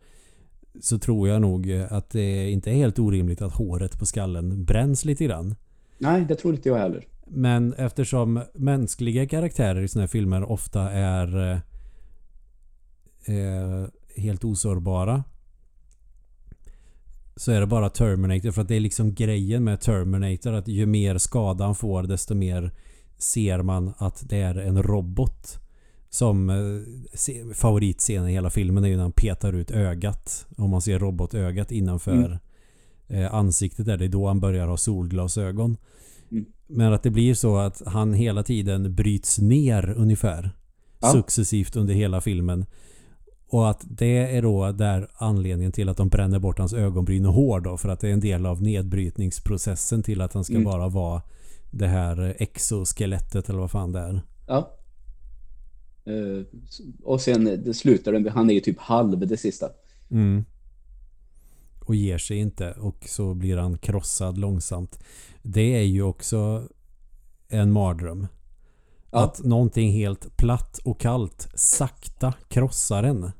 [0.80, 4.64] Så tror jag nog eh, att det inte är helt orimligt att håret på skallen
[4.64, 5.54] bränns lite grann.
[5.98, 7.04] Nej, det tror inte jag heller.
[7.26, 11.58] Men eftersom mänskliga karaktärer i såna här filmer ofta är eh,
[13.36, 15.24] eh, helt osårbara
[17.36, 20.86] så är det bara Terminator för att det är liksom grejen med Terminator att ju
[20.86, 22.72] mer skada han får desto mer
[23.18, 25.58] ser man att det är en robot.
[26.10, 30.46] Som eh, favoritscenen i hela filmen är ju när han petar ut ögat.
[30.56, 32.38] Om man ser robotögat innanför
[33.08, 33.96] eh, ansiktet där.
[33.96, 35.76] Det är då han börjar ha solglasögon.
[36.30, 36.44] Mm.
[36.66, 40.50] Men att det blir så att han hela tiden bryts ner ungefär.
[41.00, 41.08] Ja.
[41.12, 42.66] Successivt under hela filmen.
[43.48, 47.32] Och att det är då där anledningen till att de bränner bort hans ögonbryn och
[47.32, 47.76] hår då.
[47.76, 50.64] För att det är en del av nedbrytningsprocessen till att han ska Mm.
[50.64, 51.22] bara vara
[51.70, 54.22] det här exoskelettet eller vad fan det är.
[54.46, 54.75] Ja.
[56.06, 56.44] Eh,
[57.02, 59.68] och sen eh, det slutar med, han är ju typ halv det sista.
[60.10, 60.44] Mm.
[61.80, 64.98] Och ger sig inte och så blir han krossad långsamt.
[65.42, 66.68] Det är ju också
[67.48, 68.26] en mardröm.
[69.10, 69.24] Ja.
[69.24, 73.30] Att någonting helt platt och kallt sakta krossar en.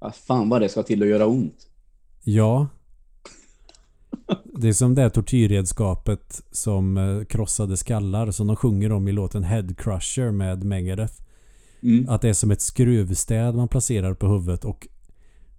[0.00, 1.68] Ja, fan vad det ska till att göra ont.
[2.24, 2.68] Ja.
[4.44, 9.12] Det är som det här tortyrredskapet som eh, krossade skallar som de sjunger om i
[9.12, 11.24] låten Head Crusher med Megadeth.
[11.84, 12.08] Mm.
[12.08, 14.88] Att det är som ett skruvstäd man placerar på huvudet och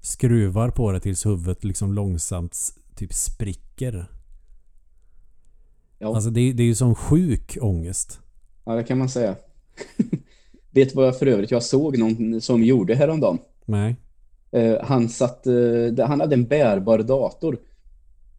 [0.01, 2.57] skruvar på det tills huvudet liksom långsamt
[2.95, 4.09] typ spricker.
[5.99, 6.15] Ja.
[6.15, 8.19] Alltså det, är- det är ju som sjuk ångest.
[8.65, 9.35] ja, det kan man säga.
[10.71, 13.37] Vet du vad jag för övrigt jag såg någon som gjorde häromdagen?
[13.65, 13.95] Nej.
[14.51, 17.57] Eh, han satt, eh, han hade en bärbar dator.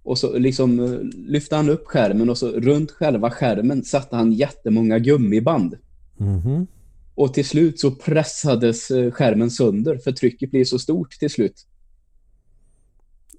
[0.03, 4.33] Och så liksom eh, lyfte han upp skärmen och så runt själva skärmen satte han
[4.33, 5.75] jättemånga gummiband.
[6.17, 6.67] Mhm.
[7.17, 11.67] Och till slut så pressades eh, skärmen sönder för trycket blir så stort till slut.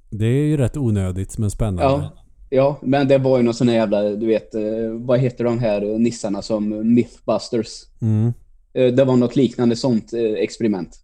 [0.10, 1.84] Det är ju rätt onödigt men spännande.
[1.84, 2.14] Ja,
[2.50, 4.62] ja, men det var ju någon sån här jävla, du vet, eh,
[4.94, 7.84] vad heter de här nissarna som Mythbusters?
[8.02, 8.34] Mm.
[8.74, 11.00] Eh, Det var något liknande sånt experiment.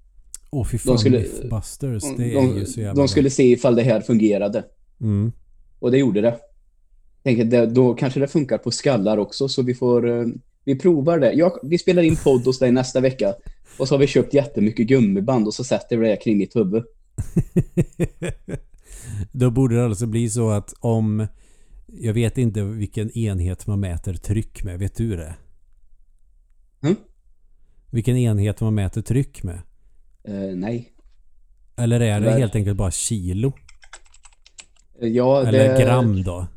[0.51, 2.03] Åh fy fan, skulle- Mythbusters.
[2.17, 4.63] Det är De, ju så jävla de skulle se ifall det här fungerade.
[5.01, 5.31] Mm.
[5.79, 6.35] Och det gjorde det.
[7.23, 10.25] Tänker, då kanske det funkar på skallar också, så vi får...
[10.63, 11.33] Vi provar det.
[11.33, 13.33] Jag, vi spelar in podd hos dig nästa vecka.
[13.77, 16.83] Och så har vi köpt jättemycket gummiband och så sätter vi det kring mitt huvud.
[19.31, 21.27] Då borde det alltså bli så att om...
[21.87, 24.79] Jag vet inte vilken enhet man mäter tryck med.
[24.79, 25.35] Vet du det?
[26.83, 26.95] Mm.
[27.91, 29.61] Vilken enhet man mäter tryck med?
[30.23, 30.93] Eh, nej.
[31.75, 32.39] Eller är det Nej.
[32.39, 33.53] helt enkelt bara kilo?
[34.99, 36.47] Ja, Eller det, gram då?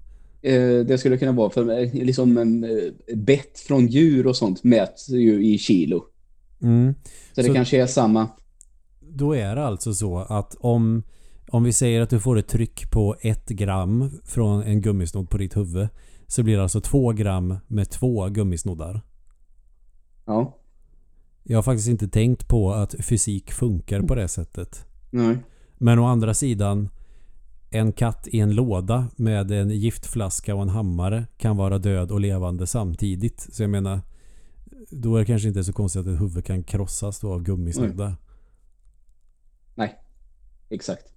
[0.47, 5.09] Eh, det skulle kunna vara för liksom en eh, bett från djur och sånt mäts
[5.09, 6.05] ju i kilo.
[6.63, 6.95] Mm.
[7.33, 8.29] Så det Så- kanske är samma.
[9.01, 11.03] Då är det alltså så att om,
[11.51, 15.39] om vi säger att du får ett tryck på ett gram från en gummisnodd på
[15.39, 15.89] ditt huvud
[16.27, 19.01] så blir det alltså två gram med två gummisnoddar.
[20.27, 20.57] Ja.
[21.43, 24.87] Jag har faktiskt inte tänkt på att fysik funkar på det sättet.
[25.11, 25.37] Nej.
[25.79, 26.89] Men å andra sidan
[27.77, 32.21] en katt i en låda med en giftflaska och en hammare kan vara död och
[32.21, 33.41] levande samtidigt.
[33.41, 34.01] Så jag menar
[34.91, 38.17] då är det kanske inte så konstigt att ett huvud kan krossas då av gummisnoddar.
[39.75, 39.99] Nej.
[40.69, 41.13] Exakt.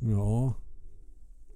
[0.00, 0.54] Ja.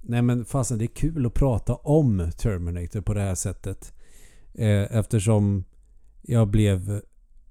[0.02, 3.92] Nej men fasen det är kul att prata om Terminator på det här sättet.
[4.54, 5.64] Eh, eftersom
[6.22, 7.02] jag blev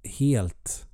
[0.03, 0.87] helt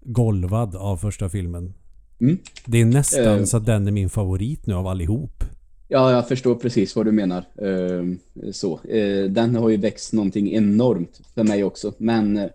[0.00, 1.74] golvad av första filmen.
[2.22, 2.38] Mm.
[2.66, 3.44] Det är nästan Eh.
[3.44, 5.44] så att den är min favorit nu av allihop.
[5.88, 7.44] Ja, jag förstår precis vad du menar.
[7.58, 8.04] Eh,
[8.52, 8.80] så.
[8.84, 11.92] Eh, den har ju växt någonting enormt för mig också.
[11.98, 12.46] Men eh,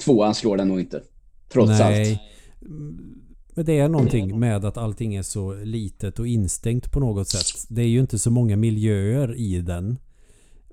[0.00, 1.02] tvåan slår den nog inte.
[1.52, 1.80] Trots allt.
[1.80, 2.22] Nej.
[2.62, 2.98] Mm,
[3.54, 7.66] Men det är någonting med att allting är så litet och instängt på något sätt.
[7.68, 9.98] Det är ju inte så många miljöer i den.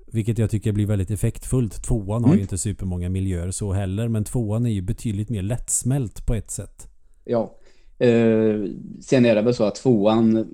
[0.06, 1.82] Vilket jag tycker blir väldigt effektfullt.
[1.84, 2.36] Tvåan har Mm.
[2.36, 4.08] ju inte supermånga miljöer så heller.
[4.08, 6.88] Men tvåan är ju betydligt mer lättsmält på ett sätt.
[7.24, 7.54] Ja.
[7.98, 8.70] Eh,
[9.00, 10.46] sen är det väl så att tvåan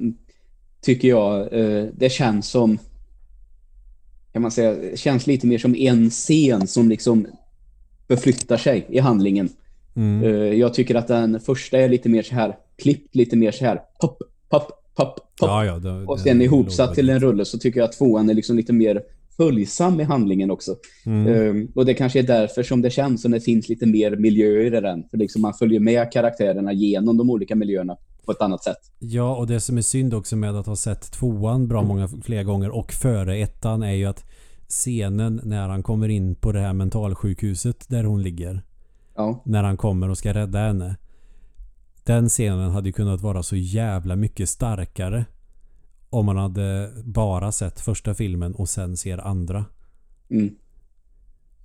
[0.83, 2.79] tycker jag, eh, det känns som
[4.33, 7.27] kan man säga, känns lite mer som en scen som liksom
[8.09, 9.49] förflyttar sig i handlingen.
[9.97, 10.25] Mm.
[10.25, 13.65] Eh, jag tycker att den första är lite mer så här klippt lite mer så
[13.65, 14.19] här pop,
[14.49, 15.21] pop, pop, pop.
[15.41, 18.35] Ja, ja, det, och sen ihopsatt till en rulle så tycker jag att tvåan är
[18.35, 19.03] liksom lite mer
[19.41, 20.77] följsam i handlingen också.
[21.07, 21.27] Mm.
[21.27, 24.65] Eh, och det kanske är därför som det känns som det finns lite mer miljöer
[24.65, 25.09] i den.
[25.11, 28.79] För liksom man följer med karaktärerna genom de olika miljöerna på ett annat sätt.
[28.99, 32.43] Ja, och det som är synd också med att ha sett tvåan bra många fler
[32.43, 34.25] gånger och före ettan är ju att
[34.69, 38.63] scenen när han kommer in på det här mentalsjukhuset där hon ligger.
[39.17, 40.97] Ja, När han kommer och ska rädda henne.
[42.05, 45.25] Den scenen hade ju kunnat vara så jävla mycket starkare.
[46.11, 49.65] Om man hade bara sett första filmen och sen ser andra.
[50.31, 50.57] mm.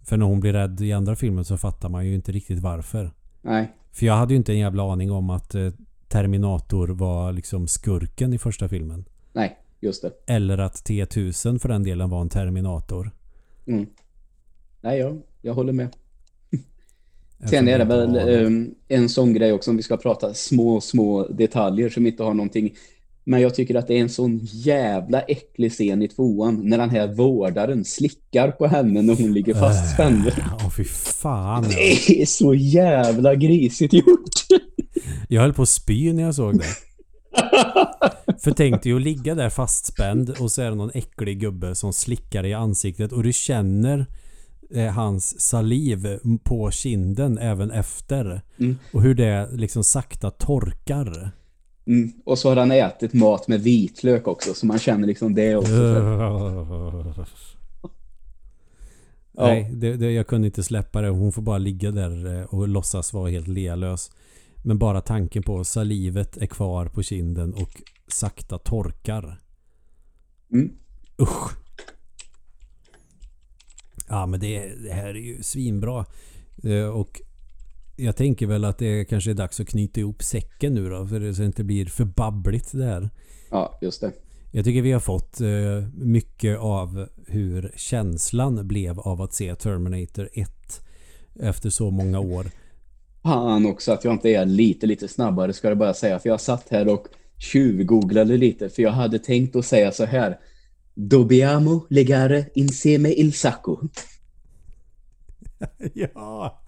[0.04, 3.12] För när hon blir rädd i andra filmen så fattar man ju inte riktigt varför.
[3.42, 5.72] nej, För jag hade ju inte en jävla aning om att eh,
[6.08, 9.06] Terminator var liksom skurken i första filmen.
[9.34, 10.12] nej, just det.
[10.28, 13.12] Eller att T1000 för den delen var en Terminator.
[13.66, 13.86] Mm.
[14.82, 15.96] Nej, jag, jag håller med.
[17.50, 18.52] Sen är det väl eh,
[18.88, 22.76] en sån grej också om vi ska prata små, små detaljer som inte har någonting.
[23.28, 26.90] Men jag tycker att det är en sån jävla äcklig scen i tvåan när den
[26.90, 30.32] här vårdaren slickar på henne när hon ligger fastspänd.
[30.52, 31.64] Åh fy fan.
[31.64, 34.46] Det är så jävla grisigt gjort.
[35.30, 36.66] Jag höll på att spy när jag såg det.
[38.44, 41.94] För tänk dig att ligga där fastspänd och så är det någon äcklig gubbe som
[41.94, 44.06] slickar i ansiktet och du känner
[44.74, 48.42] eh, hans saliv på kinden även efter.
[48.58, 48.78] Mm.
[48.94, 51.32] Och hur det liksom sakta torkar.
[51.88, 52.12] Mm.
[52.26, 55.72] Och så har han ätit mat med vitlök också, så man känner liksom det också.
[59.38, 59.48] Ja.
[59.48, 61.10] Nej, det, det, jag kunde inte släppa det.
[61.10, 64.12] Hon får bara ligga där eh, och låtsas vara helt lealös.
[64.64, 69.42] Men bara tanken på salivet är kvar på kinden och sakta torkar.
[70.54, 70.72] Mm.
[71.22, 71.52] Usch.
[74.08, 76.06] Ja men det, det här är ju svinbra.
[76.64, 77.22] Eh, Och
[77.96, 81.08] jag tänker väl att det kanske är dags att knyta ihop säcken nu då.
[81.08, 83.10] För det så det inte blir för babbligt det här.
[83.50, 84.12] Ja, just det.
[84.52, 85.48] Jag tycker vi har fått eh,
[85.94, 90.50] mycket av hur känslan blev av att se Terminator 1
[91.40, 92.46] efter så många år.
[93.24, 96.20] Fan också att jag inte är lite, lite snabbare ska jag bara säga.
[96.20, 98.70] För jag satt här och tjuvgooglade lite.
[98.70, 100.40] För jag hade tänkt att säga så här.
[100.94, 103.78] Dobbiamo legare insieme il sacco.
[105.94, 106.65] ja.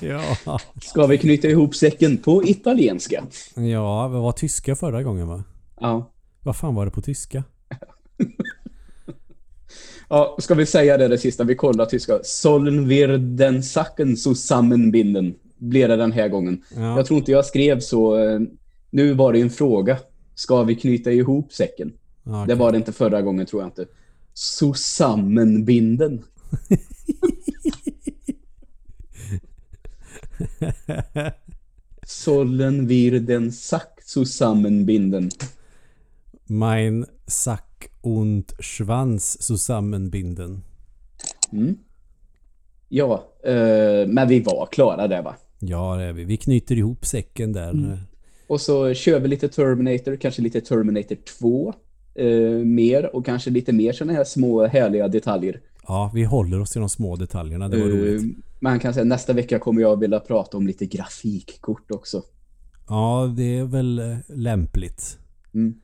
[0.00, 0.58] Ja.
[0.82, 3.24] Ska vi knyta ihop säcken på italienska?
[3.54, 5.44] Ja, det var tyska förra gången va?
[5.80, 6.12] Ja.
[6.42, 7.44] Vad fan var det på tyska?
[10.08, 11.44] Ja, ska vi säga det, det sista?
[11.44, 12.18] Vi kollar tyska.
[12.22, 15.34] Sollen wir den Sacken zusammenbinden?
[15.58, 16.62] Blir det den här gången.
[16.76, 16.96] Ja.
[16.96, 18.18] Jag tror inte jag skrev så.
[18.18, 18.40] eh,
[18.90, 19.98] Nu var det en fråga.
[20.34, 21.92] Ska vi knyta ihop säcken?
[22.24, 23.86] Ja, Det var det inte förra gången, tror jag inte.
[24.34, 26.22] Zusammenbinden.
[32.06, 35.30] Sollen wir den Sack zusammenbinden?
[36.46, 40.62] Mein Sack und Schwanz zusammenbinden.
[41.52, 41.78] Mm.
[42.88, 45.36] Ja, eh, men vi var klara där va?
[45.58, 46.24] Ja, det är vi.
[46.24, 47.70] Vi knyter ihop säcken där.
[47.70, 47.98] Mm.
[48.46, 51.74] Och så kör vi lite Terminator, kanske lite Terminator 2
[52.14, 52.26] eh,
[52.64, 55.60] mer och kanske lite mer sådana här små härliga detaljer.
[55.88, 57.68] Ja, vi håller oss till de små detaljerna.
[57.68, 58.36] Det var Eh, roligt.
[58.60, 62.22] Man kan säga nästa vecka kommer jag vilja prata om lite grafikkort också.
[62.88, 65.18] Ja, det är väl eh, lämpligt.
[65.54, 65.74] Mm.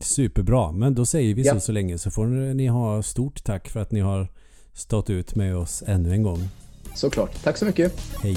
[0.00, 0.72] Superbra.
[0.72, 1.54] Men då säger vi Ja.
[1.54, 4.28] så så länge så får ni ha stort tack för att ni har
[4.72, 6.48] stått ut med oss ännu en gång.
[6.94, 7.42] Såklart.
[7.44, 7.92] Tack så mycket.
[8.22, 8.36] Hej!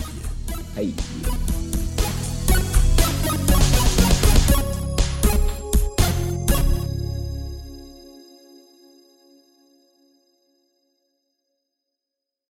[0.76, 0.94] Hej.